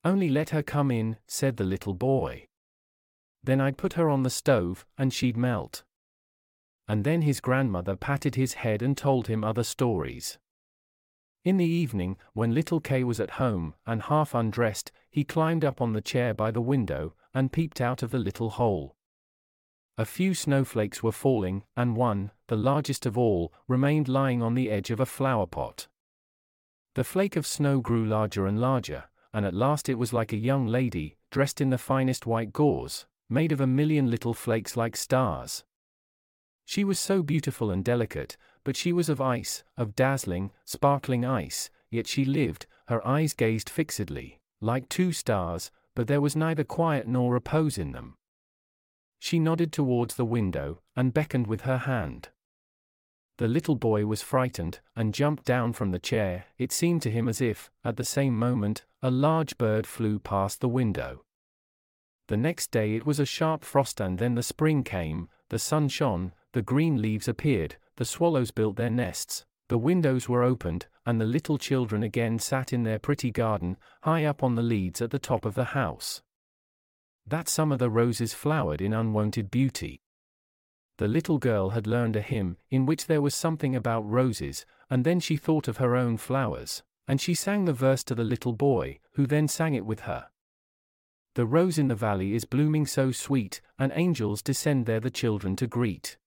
Only 0.04 0.30
let 0.30 0.50
her 0.50 0.64
come 0.64 0.90
in, 0.90 1.18
said 1.28 1.58
the 1.58 1.64
little 1.64 1.94
boy. 1.94 2.48
Then 3.44 3.62
I'd 3.62 3.78
put 3.78 3.94
her 3.94 4.10
on 4.10 4.24
the 4.24 4.32
stove, 4.32 4.84
and 4.98 5.14
she'd 5.14 5.38
melt. 5.38 5.84
And 6.88 7.04
then 7.04 7.22
his 7.22 7.40
grandmother 7.40 7.96
patted 7.96 8.36
his 8.36 8.54
head 8.56 8.82
and 8.82 8.98
told 8.98 9.28
him 9.28 9.44
other 9.44 9.64
stories. 9.64 10.38
In 11.44 11.58
the 11.58 11.66
evening, 11.66 12.18
when 12.34 12.54
little 12.54 12.80
Kay 12.80 13.04
was 13.04 13.20
at 13.20 13.32
home, 13.32 13.74
and 13.86 14.04
half 14.04 14.36
undressed, 14.36 14.92
he 15.10 15.24
climbed 15.24 15.66
up 15.66 15.82
on 15.82 15.94
the 15.94 16.02
chair 16.02 16.34
by 16.34 16.52
the 16.52 16.62
window, 16.62 17.16
and 17.34 17.52
peeped 17.52 17.82
out 17.82 18.04
of 18.04 18.12
the 18.12 18.20
little 18.20 18.52
hole. 18.52 18.96
A 19.98 20.06
few 20.06 20.34
snowflakes 20.34 21.02
were 21.02 21.12
falling, 21.12 21.64
and 21.76 21.96
one, 21.96 22.32
the 22.48 22.56
largest 22.56 23.06
of 23.06 23.18
all, 23.18 23.54
remained 23.68 24.08
lying 24.08 24.42
on 24.42 24.54
the 24.54 24.70
edge 24.70 24.92
of 24.92 25.00
a 25.00 25.06
flower 25.06 25.48
pot. 25.48 25.88
The 26.96 27.04
flake 27.04 27.36
of 27.36 27.48
snow 27.48 27.82
grew 27.82 28.06
larger 28.06 28.46
and 28.46 28.60
larger, 28.60 29.06
and 29.34 29.46
at 29.46 29.54
last 29.54 29.90
it 29.90 29.96
was 29.96 30.14
like 30.14 30.34
a 30.34 30.38
young 30.38 30.68
lady, 30.68 31.18
dressed 31.30 31.62
in 31.62 31.70
the 31.70 31.78
finest 31.78 32.26
white 32.26 32.54
gauze, 32.54 33.06
made 33.30 33.52
of 33.52 33.62
a 33.62 33.68
million 33.68 34.12
little 34.12 34.34
flakes 34.34 34.76
like 34.76 34.96
stars. 34.98 35.64
She 36.72 36.86
was 36.86 37.00
so 37.00 37.22
beautiful 37.22 37.70
and 37.70 37.84
delicate, 37.84 38.38
but 38.64 38.78
she 38.78 38.94
was 38.94 39.10
of 39.10 39.20
ice, 39.20 39.66
of 39.76 39.94
dazzling, 39.94 40.52
sparkling 40.64 41.26
ice, 41.26 41.70
yet 41.90 42.08
she 42.08 42.24
lived, 42.24 42.66
her 42.88 43.06
eyes 43.06 43.34
gazed 43.34 43.70
fixedly, 43.70 44.40
like 44.62 44.88
two 44.88 45.12
stars, 45.12 45.70
but 45.96 46.08
there 46.08 46.22
was 46.22 46.34
neither 46.34 46.64
quiet 46.64 47.10
nor 47.10 47.34
repose 47.34 47.78
in 47.78 47.92
them. 47.92 48.16
She 49.20 49.38
nodded 49.38 49.74
towards 49.74 50.16
the 50.16 50.24
window, 50.24 50.80
and 50.96 51.14
beckoned 51.14 51.46
with 51.46 51.64
her 51.64 51.80
hand. 51.80 52.30
The 53.38 53.50
little 53.50 53.76
boy 53.76 54.06
was 54.06 54.22
frightened, 54.22 54.80
and 54.96 55.14
jumped 55.14 55.44
down 55.44 55.74
from 55.74 55.92
the 55.92 56.00
chair. 56.00 56.46
It 56.58 56.72
seemed 56.72 57.02
to 57.02 57.12
him 57.12 57.28
as 57.28 57.42
if, 57.42 57.70
at 57.84 57.98
the 57.98 58.06
same 58.06 58.40
moment, 58.40 58.86
a 59.02 59.12
large 59.12 59.58
bird 59.58 59.86
flew 59.86 60.20
past 60.20 60.62
the 60.62 60.70
window. 60.70 61.26
The 62.30 62.38
next 62.38 62.72
day 62.72 62.96
it 62.96 63.06
was 63.06 63.20
a 63.20 63.26
sharp 63.26 63.66
frost, 63.66 64.00
and 64.00 64.20
then 64.20 64.36
the 64.36 64.42
spring 64.42 64.86
came, 64.86 65.28
the 65.50 65.60
sun 65.60 65.90
shone, 65.90 66.32
the 66.54 66.62
green 66.62 67.02
leaves 67.02 67.28
appeared, 67.28 67.78
the 67.98 68.06
swallows 68.06 68.52
built 68.52 68.76
their 68.76 68.90
nests, 68.90 69.46
the 69.68 69.78
windows 69.78 70.28
were 70.28 70.44
opened, 70.44 70.88
and 71.06 71.20
the 71.20 71.26
little 71.26 71.58
children 71.58 72.04
again 72.04 72.40
sat 72.40 72.74
in 72.74 72.84
their 72.84 73.00
pretty 73.00 73.32
garden, 73.32 73.78
high 74.04 74.26
up 74.26 74.44
on 74.44 74.56
the 74.56 74.62
leads 74.62 75.02
at 75.02 75.12
the 75.12 75.20
top 75.20 75.46
of 75.46 75.56
the 75.56 75.66
house. 75.66 76.22
That 77.26 77.48
summer 77.48 77.78
the 77.78 77.90
roses 77.90 78.34
flowered 78.34 78.82
in 78.82 78.94
unwonted 78.94 79.50
beauty 79.50 80.02
the 81.02 81.08
little 81.08 81.40
girl 81.40 81.72
had 81.72 81.88
learned 81.88 82.16
a 82.16 82.22
hymn, 82.22 82.58
in 82.70 82.86
which 82.86 83.08
there 83.08 83.24
was 83.24 83.34
something 83.34 83.76
about 83.76 84.08
roses, 84.08 84.68
and 84.88 85.04
then 85.04 85.20
she 85.20 85.36
thought 85.36 85.68
of 85.68 85.78
her 85.78 85.96
own 85.96 86.16
flowers, 86.16 86.84
and 87.08 87.20
she 87.20 87.34
sang 87.34 87.66
the 87.66 87.74
verse 87.74 88.04
to 88.04 88.14
the 88.14 88.24
little 88.24 88.54
boy, 88.54 89.00
who 89.14 89.26
then 89.26 89.48
sang 89.48 89.74
it 89.74 89.84
with 89.84 90.02
her. 90.02 90.28
The 91.34 91.48
rose 91.48 91.80
in 91.80 91.88
the 91.88 91.96
valley 91.96 92.36
is 92.36 92.46
blooming 92.46 92.86
so 92.86 93.12
sweet, 93.12 93.62
and 93.80 93.92
angels 93.96 94.44
descend 94.44 94.86
there 94.86 95.00
the 95.00 95.10
children 95.10 95.56
to 95.56 95.66
greet. 95.66 96.18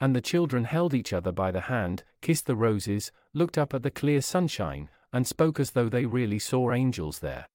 And 0.00 0.16
the 0.16 0.20
children 0.20 0.64
held 0.64 0.94
each 0.94 1.12
other 1.12 1.32
by 1.32 1.50
the 1.50 1.62
hand, 1.62 2.04
kissed 2.22 2.46
the 2.46 2.56
roses, 2.56 3.12
looked 3.34 3.58
up 3.58 3.74
at 3.74 3.82
the 3.82 3.90
clear 3.90 4.22
sunshine, 4.22 4.88
and 5.12 5.26
spoke 5.26 5.60
as 5.60 5.72
though 5.72 5.88
they 5.88 6.06
really 6.06 6.38
saw 6.38 6.72
angels 6.72 7.18
there. 7.18 7.46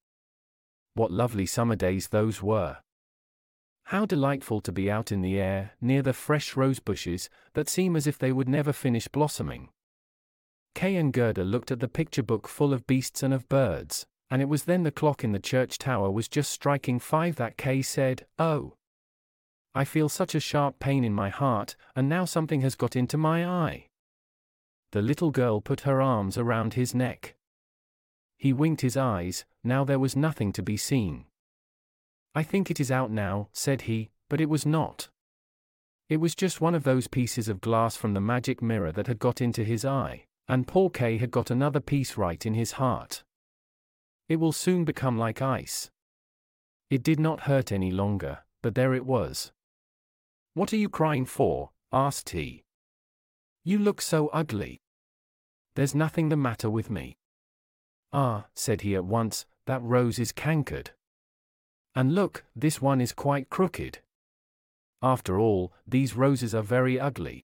What 0.94 1.12
lovely 1.12 1.46
summer 1.46 1.76
days 1.76 2.10
those 2.10 2.42
were! 2.42 2.78
How 3.90 4.06
delightful 4.06 4.62
to 4.62 4.72
be 4.72 4.90
out 4.90 5.12
in 5.12 5.22
the 5.22 5.40
air, 5.40 5.74
near 5.80 6.02
the 6.02 6.14
fresh 6.14 6.56
rose 6.56 6.80
bushes, 6.80 7.30
that 7.54 7.70
seem 7.70 7.96
as 7.96 8.08
if 8.08 8.18
they 8.18 8.32
would 8.32 8.50
never 8.50 8.74
finish 8.74 9.08
blossoming. 9.08 9.70
Kay 10.74 10.96
and 10.96 11.14
Gerda 11.14 11.44
looked 11.44 11.72
at 11.72 11.80
the 11.80 11.88
picture 11.88 12.24
book 12.24 12.48
full 12.48 12.74
of 12.74 12.88
beasts 12.88 13.24
and 13.24 13.34
of 13.34 13.48
birds, 13.48 14.06
and 14.30 14.42
it 14.42 14.50
was 14.50 14.64
then 14.64 14.84
the 14.84 14.92
clock 14.92 15.24
in 15.24 15.32
the 15.32 15.40
church 15.40 15.78
tower 15.78 16.12
was 16.12 16.28
just 16.28 16.52
striking 16.52 17.00
five 17.00 17.36
that 17.36 17.58
Kay 17.58 17.82
said, 17.82 18.26
Oh! 18.40 18.74
I 19.78 19.84
feel 19.84 20.08
such 20.08 20.34
a 20.34 20.40
sharp 20.40 20.80
pain 20.80 21.04
in 21.04 21.14
my 21.14 21.28
heart, 21.28 21.76
and 21.98 22.08
now 22.08 22.24
something 22.24 22.62
has 22.62 22.76
got 22.76 22.96
into 22.96 23.18
my 23.18 23.46
eye. 23.46 23.90
The 24.94 25.02
little 25.02 25.32
girl 25.32 25.60
put 25.60 25.82
her 25.82 26.02
arms 26.02 26.38
around 26.38 26.76
his 26.76 26.96
neck. 26.96 27.36
He 28.38 28.54
winked 28.54 28.80
his 28.80 28.96
eyes, 28.96 29.44
now 29.66 29.84
there 29.84 30.00
was 30.00 30.16
nothing 30.16 30.54
to 30.54 30.64
be 30.64 30.78
seen. 30.78 31.26
I 32.34 32.42
think 32.42 32.72
it 32.72 32.80
is 32.80 32.90
out 32.90 33.12
now, 33.12 33.50
said 33.52 33.82
he, 33.82 34.12
but 34.30 34.40
it 34.40 34.50
was 34.50 34.66
not. 34.66 35.10
It 36.08 36.18
was 36.18 36.36
just 36.36 36.62
one 36.62 36.76
of 36.76 36.84
those 36.84 37.10
pieces 37.10 37.50
of 37.50 37.60
glass 37.60 37.98
from 37.98 38.14
the 38.14 38.22
magic 38.22 38.62
mirror 38.62 38.94
that 38.94 39.08
had 39.08 39.20
got 39.20 39.42
into 39.42 39.66
his 39.66 39.84
eye, 39.84 40.24
and 40.48 40.68
poor 40.68 40.90
Kay 40.90 41.18
had 41.18 41.32
got 41.32 41.52
another 41.52 41.82
piece 41.82 42.16
right 42.16 42.46
in 42.46 42.54
his 42.54 42.74
heart. 42.74 43.24
It 44.30 44.38
will 44.38 44.54
soon 44.54 44.86
become 44.86 45.18
like 45.18 45.42
ice. 45.42 45.90
It 46.90 47.04
did 47.04 47.20
not 47.20 47.42
hurt 47.42 47.74
any 47.74 47.92
longer, 47.92 48.40
but 48.62 48.76
there 48.76 48.94
it 48.94 49.06
was. 49.06 49.52
What 50.56 50.72
are 50.72 50.78
you 50.78 50.88
crying 50.88 51.26
for? 51.26 51.72
asked 51.92 52.30
he. 52.30 52.64
You 53.66 53.78
look 53.78 54.02
so 54.02 54.30
ugly. 54.30 54.80
There's 55.76 55.94
nothing 55.94 56.30
the 56.30 56.38
matter 56.38 56.70
with 56.70 56.90
me. 56.90 57.18
Ah, 58.14 58.46
said 58.54 58.80
he 58.80 58.96
at 58.96 59.04
once, 59.04 59.46
that 59.66 59.82
rose 59.82 60.18
is 60.18 60.32
cankered. 60.32 60.92
And 61.94 62.16
look, 62.16 62.46
this 62.56 62.82
one 62.82 63.02
is 63.02 63.12
quite 63.12 63.50
crooked. 63.50 64.00
After 65.02 65.38
all, 65.38 65.74
these 65.86 66.16
roses 66.16 66.56
are 66.56 66.64
very 66.64 66.98
ugly. 66.98 67.44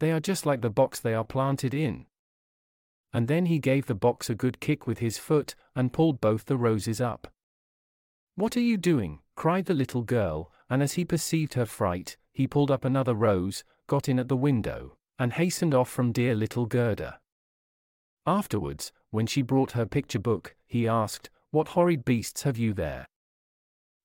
They 0.00 0.10
are 0.10 0.20
just 0.20 0.46
like 0.46 0.62
the 0.62 0.70
box 0.70 0.98
they 0.98 1.12
are 1.12 1.24
planted 1.24 1.74
in. 1.74 2.06
And 3.12 3.28
then 3.28 3.44
he 3.44 3.58
gave 3.58 3.86
the 3.86 3.94
box 3.94 4.30
a 4.30 4.34
good 4.34 4.58
kick 4.58 4.86
with 4.86 5.00
his 5.00 5.18
foot, 5.18 5.54
and 5.74 5.92
pulled 5.92 6.22
both 6.22 6.46
the 6.46 6.56
roses 6.56 6.98
up. 6.98 7.30
What 8.36 8.56
are 8.56 8.60
you 8.60 8.78
doing? 8.78 9.20
cried 9.34 9.66
the 9.66 9.74
little 9.74 10.02
girl, 10.02 10.50
and 10.68 10.82
as 10.82 10.94
he 10.94 11.04
perceived 11.04 11.54
her 11.54 11.66
fright, 11.66 12.16
he 12.32 12.46
pulled 12.46 12.70
up 12.70 12.84
another 12.84 13.14
rose, 13.14 13.64
got 13.86 14.08
in 14.08 14.18
at 14.18 14.28
the 14.28 14.36
window, 14.36 14.96
and 15.18 15.32
hastened 15.32 15.74
off 15.74 15.88
from 15.88 16.12
dear 16.12 16.34
little 16.34 16.66
Gerda. 16.66 17.20
Afterwards, 18.26 18.92
when 19.10 19.26
she 19.26 19.42
brought 19.42 19.72
her 19.72 19.86
picture 19.86 20.18
book, 20.18 20.56
he 20.66 20.88
asked, 20.88 21.30
What 21.50 21.68
horrid 21.68 22.04
beasts 22.04 22.42
have 22.42 22.58
you 22.58 22.74
there? 22.74 23.06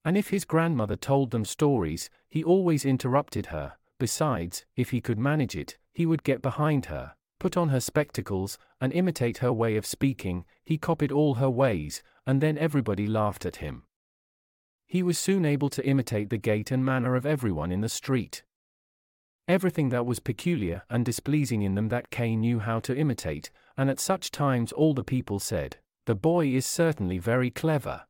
And 0.06 0.18
if 0.18 0.30
his 0.30 0.46
grandmother 0.46 0.96
told 0.96 1.32
them 1.32 1.46
stories, 1.46 2.10
he 2.30 2.44
always 2.44 2.86
interrupted 2.86 3.48
her. 3.48 3.74
Besides, 4.00 4.66
if 4.76 4.92
he 4.92 5.02
could 5.02 5.20
manage 5.20 5.56
it, 5.56 5.78
he 5.94 6.06
would 6.06 6.24
get 6.24 6.42
behind 6.42 6.86
her, 6.86 7.14
put 7.40 7.58
on 7.58 7.70
her 7.70 7.80
spectacles, 7.80 8.58
and 8.80 8.94
imitate 8.94 9.40
her 9.40 9.52
way 9.52 9.76
of 9.76 9.86
speaking. 9.86 10.46
He 10.64 10.78
copied 10.78 11.12
all 11.12 11.36
her 11.36 11.50
ways, 11.50 12.02
and 12.26 12.42
then 12.42 12.58
everybody 12.58 13.08
laughed 13.08 13.46
at 13.46 13.58
him. 13.58 13.84
He 14.92 15.04
was 15.04 15.18
soon 15.18 15.46
able 15.46 15.70
to 15.70 15.88
imitate 15.88 16.30
the 16.30 16.38
gait 16.38 16.70
and 16.70 16.84
manner 16.84 17.16
of 17.16 17.26
everyone 17.26 17.72
in 17.72 17.80
the 17.80 17.88
street. 17.88 18.44
Everything 19.48 19.88
that 19.88 20.06
was 20.06 20.20
peculiar 20.20 20.84
and 20.90 21.06
displeasing 21.06 21.62
in 21.62 21.76
them 21.76 21.88
that 21.88 22.10
Kay 22.10 22.36
knew 22.36 22.60
how 22.60 22.82
to 22.82 22.98
imitate, 22.98 23.52
and 23.78 23.90
at 23.90 24.02
such 24.02 24.32
times 24.32 24.74
all 24.74 24.94
the 24.94 25.06
people 25.06 25.40
said, 25.40 25.78
The 26.08 26.16
boy 26.16 26.48
is 26.48 26.66
certainly 26.66 27.20
very 27.20 27.50
clever. 27.50 28.02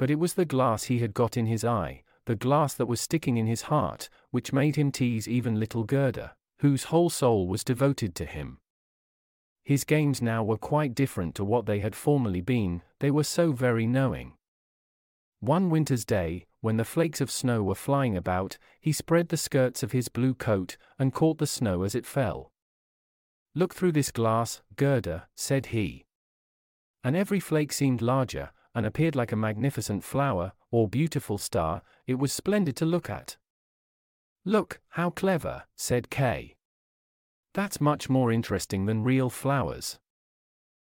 But 0.00 0.10
it 0.10 0.18
was 0.18 0.34
the 0.34 0.44
glass 0.44 0.86
he 0.86 0.98
had 0.98 1.14
got 1.14 1.36
in 1.36 1.46
his 1.46 1.64
eye, 1.64 2.02
the 2.24 2.34
glass 2.34 2.74
that 2.74 2.86
was 2.86 3.00
sticking 3.00 3.36
in 3.36 3.46
his 3.46 3.70
heart, 3.70 4.08
which 4.32 4.52
made 4.52 4.74
him 4.74 4.90
tease 4.90 5.28
even 5.28 5.60
little 5.60 5.84
Gerda, 5.84 6.34
whose 6.58 6.90
whole 6.90 7.08
soul 7.08 7.46
was 7.46 7.62
devoted 7.62 8.16
to 8.16 8.24
him. 8.24 8.58
His 9.62 9.84
games 9.84 10.20
now 10.20 10.42
were 10.42 10.58
quite 10.58 10.96
different 10.96 11.36
to 11.36 11.44
what 11.44 11.66
they 11.66 11.78
had 11.78 11.94
formerly 11.94 12.40
been, 12.40 12.82
they 12.98 13.12
were 13.12 13.22
so 13.22 13.52
very 13.52 13.86
knowing. 13.86 14.32
One 15.40 15.70
winter's 15.70 16.04
day, 16.04 16.46
when 16.60 16.76
the 16.76 16.84
flakes 16.84 17.20
of 17.20 17.30
snow 17.30 17.62
were 17.62 17.76
flying 17.76 18.16
about, 18.16 18.58
he 18.80 18.92
spread 18.92 19.28
the 19.28 19.36
skirts 19.36 19.82
of 19.82 19.92
his 19.92 20.08
blue 20.08 20.34
coat, 20.34 20.76
and 20.98 21.14
caught 21.14 21.38
the 21.38 21.46
snow 21.46 21.84
as 21.84 21.94
it 21.94 22.04
fell. 22.06 22.52
Look 23.54 23.74
through 23.74 23.92
this 23.92 24.10
glass, 24.10 24.62
Gerda, 24.74 25.28
said 25.36 25.66
he. 25.66 26.06
And 27.04 27.16
every 27.16 27.38
flake 27.38 27.72
seemed 27.72 28.02
larger, 28.02 28.50
and 28.74 28.84
appeared 28.84 29.14
like 29.14 29.32
a 29.32 29.36
magnificent 29.36 30.02
flower, 30.02 30.52
or 30.70 30.88
beautiful 30.88 31.38
star, 31.38 31.82
it 32.06 32.18
was 32.18 32.32
splendid 32.32 32.76
to 32.76 32.84
look 32.84 33.08
at. 33.08 33.36
Look, 34.44 34.80
how 34.90 35.10
clever, 35.10 35.64
said 35.76 36.10
Kay. 36.10 36.56
That's 37.54 37.80
much 37.80 38.08
more 38.08 38.32
interesting 38.32 38.86
than 38.86 39.04
real 39.04 39.30
flowers. 39.30 39.98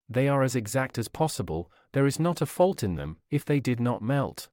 They 0.09 0.27
are 0.27 0.43
as 0.43 0.55
exact 0.55 0.97
as 0.97 1.07
possible, 1.07 1.71
there 1.93 2.05
is 2.05 2.19
not 2.19 2.41
a 2.41 2.45
fault 2.45 2.83
in 2.83 2.95
them, 2.95 3.17
if 3.29 3.43
they 3.43 3.59
did 3.59 3.79
not 3.79 4.01
melt. 4.01 4.49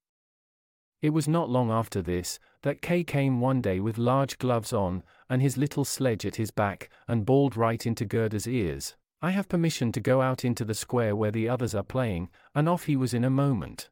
It 1.00 1.10
was 1.10 1.28
not 1.28 1.48
long 1.48 1.70
after 1.70 2.02
this, 2.02 2.40
that 2.62 2.82
Kay 2.82 3.04
came 3.04 3.40
one 3.40 3.60
day 3.60 3.78
with 3.78 3.98
large 3.98 4.38
gloves 4.38 4.72
on, 4.72 5.04
and 5.30 5.40
his 5.40 5.56
little 5.56 5.84
sledge 5.84 6.26
at 6.26 6.36
his 6.36 6.50
back, 6.50 6.90
and 7.06 7.24
bawled 7.26 7.56
right 7.56 7.86
into 7.86 8.04
Gerda's 8.04 8.48
ears, 8.48 8.96
I 9.20 9.32
have 9.32 9.48
permission 9.48 9.90
to 9.92 10.00
go 10.00 10.22
out 10.22 10.44
into 10.44 10.64
the 10.64 10.74
square 10.74 11.16
where 11.16 11.32
the 11.32 11.48
others 11.48 11.74
are 11.74 11.82
playing, 11.82 12.30
and 12.54 12.68
off 12.68 12.84
he 12.84 12.96
was 12.96 13.12
in 13.12 13.24
a 13.24 13.30
moment. 13.30 13.90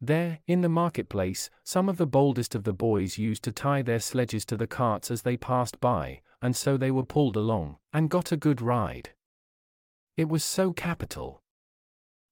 There, 0.00 0.40
in 0.48 0.62
the 0.62 0.68
marketplace, 0.68 1.48
some 1.62 1.88
of 1.88 1.96
the 1.96 2.08
boldest 2.08 2.54
of 2.56 2.64
the 2.64 2.72
boys 2.72 3.18
used 3.18 3.44
to 3.44 3.52
tie 3.52 3.82
their 3.82 4.00
sledges 4.00 4.44
to 4.46 4.56
the 4.56 4.66
carts 4.66 5.12
as 5.12 5.22
they 5.22 5.36
passed 5.36 5.80
by, 5.80 6.22
and 6.42 6.56
so 6.56 6.76
they 6.76 6.90
were 6.90 7.04
pulled 7.04 7.36
along, 7.36 7.76
and 7.92 8.10
got 8.10 8.32
a 8.32 8.36
good 8.36 8.60
ride. 8.60 9.10
It 10.16 10.28
was 10.28 10.44
so 10.44 10.72
capital. 10.72 11.42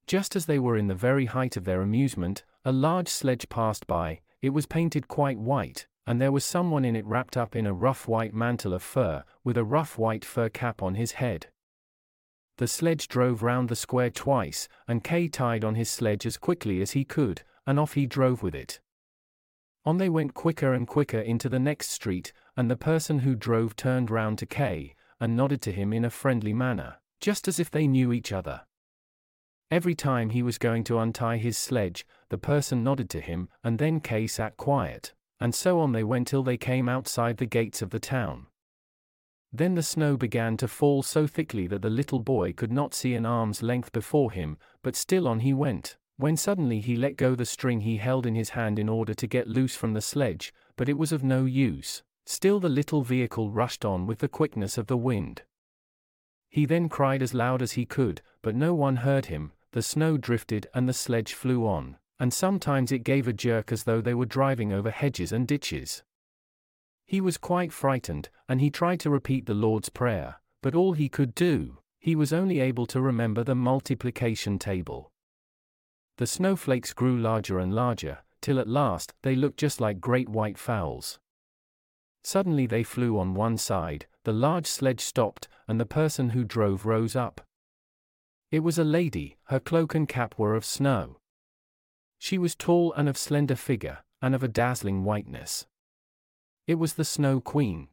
Just 0.06 0.36
as 0.36 0.46
they 0.46 0.58
were 0.58 0.76
in 0.76 0.88
the 0.88 0.94
very 0.94 1.26
height 1.26 1.56
of 1.56 1.64
their 1.64 1.80
amusement, 1.80 2.44
a 2.64 2.72
large 2.72 3.08
sledge 3.08 3.48
passed 3.48 3.86
by, 3.86 4.20
it 4.42 4.50
was 4.50 4.66
painted 4.66 5.08
quite 5.08 5.38
white, 5.38 5.86
and 6.06 6.20
there 6.20 6.32
was 6.32 6.44
someone 6.44 6.84
in 6.84 6.94
it 6.94 7.06
wrapped 7.06 7.36
up 7.36 7.56
in 7.56 7.66
a 7.66 7.72
rough 7.72 8.06
white 8.06 8.34
mantle 8.34 8.74
of 8.74 8.82
fur, 8.82 9.24
with 9.42 9.56
a 9.56 9.64
rough 9.64 9.96
white 9.96 10.24
fur 10.24 10.50
cap 10.50 10.82
on 10.82 10.94
his 10.94 11.12
head. 11.12 11.48
The 12.58 12.68
sledge 12.68 13.08
drove 13.08 13.42
round 13.42 13.68
the 13.68 13.76
square 13.76 14.10
twice, 14.10 14.68
and 14.86 15.02
Kay 15.02 15.28
tied 15.28 15.64
on 15.64 15.74
his 15.74 15.88
sledge 15.88 16.26
as 16.26 16.36
quickly 16.36 16.82
as 16.82 16.92
he 16.92 17.04
could, 17.04 17.42
and 17.66 17.80
off 17.80 17.94
he 17.94 18.06
drove 18.06 18.42
with 18.42 18.54
it. 18.54 18.80
On 19.86 19.96
they 19.98 20.08
went 20.08 20.34
quicker 20.34 20.72
and 20.72 20.86
quicker 20.86 21.18
into 21.18 21.48
the 21.48 21.58
next 21.58 21.90
street, 21.90 22.32
and 22.56 22.70
the 22.70 22.76
person 22.76 23.20
who 23.20 23.34
drove 23.34 23.74
turned 23.74 24.10
round 24.10 24.38
to 24.38 24.46
Kay, 24.46 24.94
and 25.18 25.36
nodded 25.36 25.62
to 25.62 25.72
him 25.72 25.92
in 25.92 26.04
a 26.04 26.10
friendly 26.10 26.52
manner, 26.52 26.96
just 27.20 27.48
as 27.48 27.58
if 27.58 27.70
they 27.70 27.86
knew 27.86 28.12
each 28.12 28.32
other. 28.32 28.62
Every 29.70 29.94
time 29.94 30.30
he 30.30 30.42
was 30.42 30.58
going 30.58 30.84
to 30.84 30.98
untie 30.98 31.38
his 31.38 31.56
sledge, 31.56 32.06
the 32.28 32.38
person 32.38 32.84
nodded 32.84 33.10
to 33.10 33.20
him, 33.20 33.48
and 33.62 33.78
then 33.78 34.00
Kay 34.00 34.26
sat 34.26 34.56
quiet, 34.56 35.14
and 35.40 35.54
so 35.54 35.80
on 35.80 35.92
they 35.92 36.04
went 36.04 36.28
till 36.28 36.42
they 36.42 36.56
came 36.56 36.88
outside 36.88 37.38
the 37.38 37.46
gates 37.46 37.82
of 37.82 37.90
the 37.90 37.98
town. 37.98 38.46
Then 39.52 39.74
the 39.74 39.82
snow 39.82 40.16
began 40.16 40.56
to 40.56 40.68
fall 40.68 41.02
so 41.02 41.26
thickly 41.26 41.66
that 41.68 41.82
the 41.82 41.90
little 41.90 42.18
boy 42.18 42.52
could 42.52 42.72
not 42.72 42.92
see 42.92 43.14
an 43.14 43.24
arm's 43.24 43.62
length 43.62 43.92
before 43.92 44.32
him, 44.32 44.58
but 44.82 44.96
still 44.96 45.28
on 45.28 45.40
he 45.40 45.54
went, 45.54 45.96
when 46.16 46.36
suddenly 46.36 46.80
he 46.80 46.96
let 46.96 47.16
go 47.16 47.34
the 47.34 47.44
string 47.44 47.80
he 47.80 47.96
held 47.96 48.26
in 48.26 48.34
his 48.34 48.50
hand 48.50 48.78
in 48.78 48.88
order 48.88 49.14
to 49.14 49.26
get 49.26 49.48
loose 49.48 49.76
from 49.76 49.92
the 49.92 50.00
sledge, 50.00 50.52
but 50.76 50.88
it 50.88 50.98
was 50.98 51.12
of 51.12 51.24
no 51.24 51.44
use, 51.44 52.02
still 52.26 52.60
the 52.60 52.68
little 52.68 53.02
vehicle 53.02 53.50
rushed 53.50 53.84
on 53.84 54.06
with 54.06 54.18
the 54.18 54.28
quickness 54.28 54.76
of 54.76 54.88
the 54.88 54.96
wind. 54.96 55.42
He 56.54 56.66
then 56.66 56.88
cried 56.88 57.20
as 57.20 57.34
loud 57.34 57.62
as 57.62 57.72
he 57.72 57.84
could, 57.84 58.22
but 58.40 58.54
no 58.54 58.74
one 58.74 58.94
heard 58.94 59.26
him, 59.26 59.50
the 59.72 59.82
snow 59.82 60.16
drifted 60.16 60.68
and 60.72 60.88
the 60.88 60.92
sledge 60.92 61.34
flew 61.34 61.66
on, 61.66 61.96
and 62.20 62.32
sometimes 62.32 62.92
it 62.92 63.02
gave 63.02 63.26
a 63.26 63.32
jerk 63.32 63.72
as 63.72 63.82
though 63.82 64.00
they 64.00 64.14
were 64.14 64.24
driving 64.24 64.72
over 64.72 64.92
hedges 64.92 65.32
and 65.32 65.48
ditches. 65.48 66.04
He 67.06 67.20
was 67.20 67.38
quite 67.38 67.72
frightened, 67.72 68.28
and 68.48 68.60
he 68.60 68.70
tried 68.70 69.00
to 69.00 69.10
repeat 69.10 69.46
the 69.46 69.52
Lord's 69.52 69.88
Prayer, 69.88 70.36
but 70.62 70.76
all 70.76 70.92
he 70.92 71.08
could 71.08 71.34
do, 71.34 71.78
he 71.98 72.14
was 72.14 72.32
only 72.32 72.60
able 72.60 72.86
to 72.86 73.00
remember 73.00 73.42
the 73.42 73.56
multiplication 73.56 74.56
table. 74.56 75.10
The 76.18 76.26
snowflakes 76.28 76.92
grew 76.92 77.18
larger 77.18 77.58
and 77.58 77.74
larger, 77.74 78.18
till 78.40 78.60
at 78.60 78.68
last 78.68 79.12
they 79.22 79.34
looked 79.34 79.58
just 79.58 79.80
like 79.80 80.00
great 80.00 80.28
white 80.28 80.58
fowls. 80.58 81.18
Suddenly 82.22 82.68
they 82.68 82.84
flew 82.84 83.18
on 83.18 83.34
one 83.34 83.58
side, 83.58 84.06
the 84.24 84.32
large 84.32 84.66
sledge 84.66 85.00
stopped, 85.00 85.48
and 85.68 85.80
the 85.80 85.86
person 85.86 86.30
who 86.30 86.44
drove 86.44 86.84
rose 86.84 87.14
up. 87.14 87.40
It 88.50 88.60
was 88.60 88.78
a 88.78 88.84
lady, 88.84 89.36
her 89.44 89.60
cloak 89.60 89.94
and 89.94 90.08
cap 90.08 90.34
were 90.38 90.54
of 90.54 90.64
snow. 90.64 91.18
She 92.18 92.38
was 92.38 92.54
tall 92.54 92.92
and 92.94 93.08
of 93.08 93.18
slender 93.18 93.56
figure, 93.56 93.98
and 94.22 94.34
of 94.34 94.42
a 94.42 94.48
dazzling 94.48 95.04
whiteness. 95.04 95.66
It 96.66 96.76
was 96.76 96.94
the 96.94 97.04
Snow 97.04 97.40
Queen. 97.40 97.88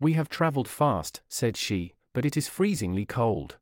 We 0.00 0.14
have 0.14 0.28
travelled 0.28 0.66
fast, 0.66 1.20
said 1.28 1.56
she, 1.56 1.94
but 2.12 2.24
it 2.24 2.36
is 2.36 2.48
freezingly 2.48 3.06
cold. 3.06 3.58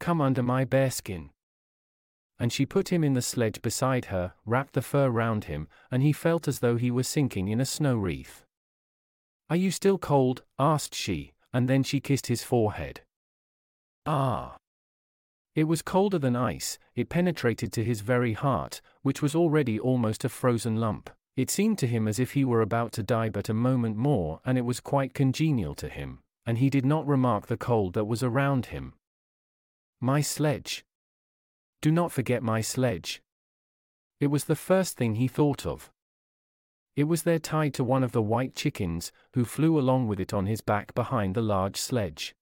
Come 0.00 0.20
under 0.20 0.42
my 0.42 0.64
bearskin. 0.64 1.30
And 2.38 2.50
she 2.52 2.64
put 2.64 2.88
him 2.88 3.04
in 3.04 3.12
the 3.12 3.20
sledge 3.20 3.60
beside 3.60 4.06
her, 4.06 4.32
wrapped 4.46 4.72
the 4.72 4.82
fur 4.82 5.10
round 5.10 5.44
him, 5.44 5.68
and 5.90 6.02
he 6.02 6.12
felt 6.12 6.48
as 6.48 6.60
though 6.60 6.76
he 6.76 6.90
were 6.90 7.02
sinking 7.02 7.48
in 7.48 7.60
a 7.60 7.66
snow 7.66 7.96
wreath. 7.96 8.46
Are 9.52 9.56
you 9.56 9.70
still 9.70 9.98
cold? 9.98 10.44
asked 10.58 10.94
she, 10.94 11.34
and 11.52 11.68
then 11.68 11.82
she 11.82 12.00
kissed 12.00 12.28
his 12.28 12.42
forehead. 12.42 13.02
Ah! 14.06 14.56
It 15.54 15.64
was 15.64 15.82
colder 15.82 16.18
than 16.18 16.34
ice, 16.34 16.78
it 16.94 17.10
penetrated 17.10 17.70
to 17.74 17.84
his 17.84 18.00
very 18.00 18.32
heart, 18.32 18.80
which 19.02 19.20
was 19.20 19.34
already 19.34 19.78
almost 19.78 20.24
a 20.24 20.30
frozen 20.30 20.76
lump. 20.76 21.10
It 21.36 21.50
seemed 21.50 21.78
to 21.80 21.86
him 21.86 22.08
as 22.08 22.18
if 22.18 22.32
he 22.32 22.46
were 22.46 22.62
about 22.62 22.92
to 22.92 23.02
die 23.02 23.28
but 23.28 23.50
a 23.50 23.52
moment 23.68 23.98
more, 23.98 24.40
and 24.46 24.56
it 24.56 24.64
was 24.64 24.80
quite 24.80 25.12
congenial 25.12 25.74
to 25.74 25.90
him, 25.90 26.20
and 26.46 26.56
he 26.56 26.70
did 26.70 26.86
not 26.86 27.06
remark 27.06 27.48
the 27.48 27.58
cold 27.58 27.92
that 27.92 28.06
was 28.06 28.22
around 28.22 28.72
him. 28.72 28.94
My 30.00 30.22
sledge. 30.22 30.82
Do 31.82 31.92
not 31.92 32.10
forget 32.10 32.42
my 32.42 32.62
sledge. 32.62 33.20
It 34.18 34.28
was 34.28 34.44
the 34.44 34.56
first 34.56 34.96
thing 34.96 35.16
he 35.16 35.28
thought 35.28 35.66
of. 35.66 35.90
It 36.94 37.04
was 37.04 37.22
there 37.22 37.38
tied 37.38 37.72
to 37.74 37.84
one 37.84 38.04
of 38.04 38.12
the 38.12 38.22
white 38.22 38.54
chickens, 38.54 39.12
who 39.32 39.44
flew 39.44 39.78
along 39.78 40.08
with 40.08 40.20
it 40.20 40.34
on 40.34 40.46
his 40.46 40.60
back 40.60 40.94
behind 40.94 41.34
the 41.34 41.42
large 41.42 41.76
sledge. 41.76 42.34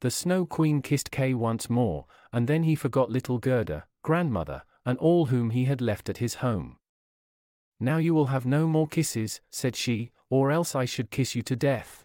The 0.00 0.10
Snow 0.10 0.44
Queen 0.44 0.82
kissed 0.82 1.10
Kay 1.10 1.34
once 1.34 1.70
more, 1.70 2.06
and 2.32 2.48
then 2.48 2.64
he 2.64 2.74
forgot 2.74 3.10
little 3.10 3.38
Gerda, 3.38 3.86
grandmother, 4.02 4.64
and 4.84 4.98
all 4.98 5.26
whom 5.26 5.50
he 5.50 5.64
had 5.64 5.80
left 5.80 6.08
at 6.08 6.18
his 6.18 6.36
home. 6.36 6.78
Now 7.80 7.98
you 7.98 8.12
will 8.12 8.26
have 8.26 8.44
no 8.44 8.66
more 8.66 8.88
kisses, 8.88 9.40
said 9.50 9.76
she, 9.76 10.10
or 10.30 10.50
else 10.50 10.74
I 10.74 10.84
should 10.84 11.10
kiss 11.10 11.34
you 11.34 11.42
to 11.42 11.56
death. 11.56 12.04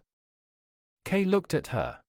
Kay 1.03 1.25
looked 1.25 1.53
at 1.53 1.67
her. 1.67 1.99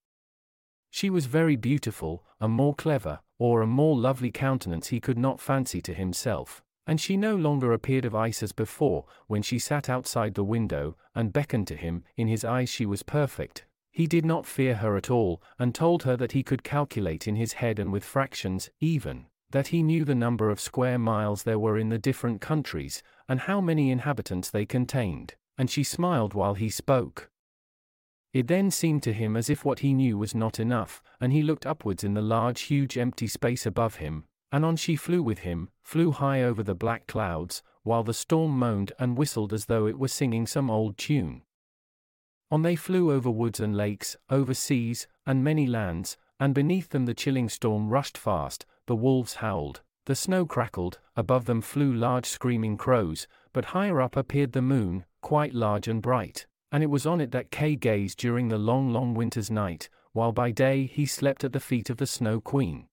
She 0.90 1.08
was 1.08 1.26
very 1.26 1.56
beautiful, 1.56 2.24
a 2.40 2.48
more 2.48 2.74
clever, 2.74 3.20
or 3.38 3.62
a 3.62 3.66
more 3.66 3.96
lovely 3.96 4.30
countenance 4.30 4.88
he 4.88 5.00
could 5.00 5.18
not 5.18 5.40
fancy 5.40 5.80
to 5.82 5.94
himself, 5.94 6.62
and 6.86 7.00
she 7.00 7.16
no 7.16 7.36
longer 7.36 7.72
appeared 7.72 8.04
of 8.04 8.14
ice 8.14 8.42
as 8.42 8.52
before, 8.52 9.04
when 9.26 9.42
she 9.42 9.58
sat 9.58 9.88
outside 9.88 10.34
the 10.34 10.44
window, 10.44 10.96
and 11.14 11.32
beckoned 11.32 11.66
to 11.66 11.76
him, 11.76 12.04
in 12.16 12.28
his 12.28 12.44
eyes 12.44 12.68
she 12.68 12.86
was 12.86 13.02
perfect. 13.02 13.64
He 13.90 14.06
did 14.06 14.24
not 14.24 14.46
fear 14.46 14.76
her 14.76 14.96
at 14.96 15.10
all, 15.10 15.42
and 15.58 15.74
told 15.74 16.04
her 16.04 16.16
that 16.16 16.32
he 16.32 16.42
could 16.42 16.62
calculate 16.62 17.26
in 17.26 17.36
his 17.36 17.54
head 17.54 17.78
and 17.78 17.92
with 17.92 18.04
fractions, 18.04 18.70
even, 18.80 19.26
that 19.50 19.68
he 19.68 19.82
knew 19.82 20.04
the 20.04 20.14
number 20.14 20.48
of 20.48 20.60
square 20.60 20.98
miles 20.98 21.42
there 21.42 21.58
were 21.58 21.76
in 21.76 21.88
the 21.88 21.98
different 21.98 22.40
countries, 22.40 23.02
and 23.28 23.40
how 23.40 23.60
many 23.60 23.90
inhabitants 23.90 24.50
they 24.50 24.64
contained, 24.64 25.34
and 25.58 25.70
she 25.70 25.82
smiled 25.82 26.34
while 26.34 26.54
he 26.54 26.70
spoke. 26.70 27.30
It 28.32 28.46
then 28.46 28.70
seemed 28.70 29.02
to 29.02 29.12
him 29.12 29.36
as 29.36 29.50
if 29.50 29.64
what 29.64 29.80
he 29.80 29.92
knew 29.92 30.16
was 30.16 30.36
not 30.36 30.60
enough, 30.60 31.02
and 31.20 31.32
he 31.32 31.42
looked 31.42 31.66
upwards 31.66 32.04
in 32.04 32.14
the 32.14 32.22
large 32.22 32.62
huge 32.62 32.96
empty 32.96 33.26
space 33.26 33.66
above 33.66 33.96
him, 33.96 34.24
and 34.52 34.64
on 34.64 34.76
she 34.76 34.96
flew 34.96 35.22
with 35.22 35.40
him, 35.40 35.68
flew 35.82 36.10
high 36.10 36.42
over 36.42 36.62
the 36.62 36.74
black 36.74 37.06
clouds, 37.06 37.62
while 37.82 38.02
the 38.02 38.14
storm 38.14 38.58
moaned 38.58 38.92
and 38.98 39.16
whistled 39.16 39.52
as 39.52 39.66
though 39.66 39.86
it 39.86 39.98
were 39.98 40.08
singing 40.08 40.46
some 40.46 40.70
old 40.70 40.98
tune. 40.98 41.42
On 42.50 42.62
they 42.62 42.76
flew 42.76 43.12
over 43.12 43.30
woods 43.30 43.60
and 43.60 43.76
lakes, 43.76 44.16
over 44.28 44.54
seas, 44.54 45.06
and 45.24 45.44
many 45.44 45.66
lands, 45.66 46.16
and 46.40 46.54
beneath 46.54 46.88
them 46.88 47.06
the 47.06 47.14
chilling 47.14 47.48
storm 47.48 47.88
rushed 47.88 48.18
fast, 48.18 48.66
the 48.86 48.96
wolves 48.96 49.34
howled, 49.34 49.82
the 50.06 50.16
snow 50.16 50.44
crackled, 50.44 50.98
above 51.14 51.44
them 51.44 51.60
flew 51.60 51.92
large 51.92 52.26
screaming 52.26 52.76
crows, 52.76 53.28
but 53.52 53.66
higher 53.66 54.00
up 54.00 54.16
appeared 54.16 54.52
the 54.52 54.62
moon, 54.62 55.04
quite 55.20 55.54
large 55.54 55.86
and 55.86 56.02
bright, 56.02 56.46
and 56.72 56.82
it 56.82 56.88
was 56.88 57.06
on 57.06 57.20
it 57.20 57.30
that 57.30 57.50
Kay 57.50 57.76
gazed 57.76 58.18
during 58.18 58.48
the 58.48 58.58
long, 58.58 58.92
long 58.92 59.14
winter's 59.14 59.50
night, 59.50 59.88
while 60.12 60.32
by 60.32 60.50
day 60.50 60.86
he 60.86 61.06
slept 61.06 61.44
at 61.44 61.52
the 61.52 61.60
feet 61.60 61.90
of 61.90 61.98
the 61.98 62.06
Snow 62.06 62.40
Queen. 62.40 62.88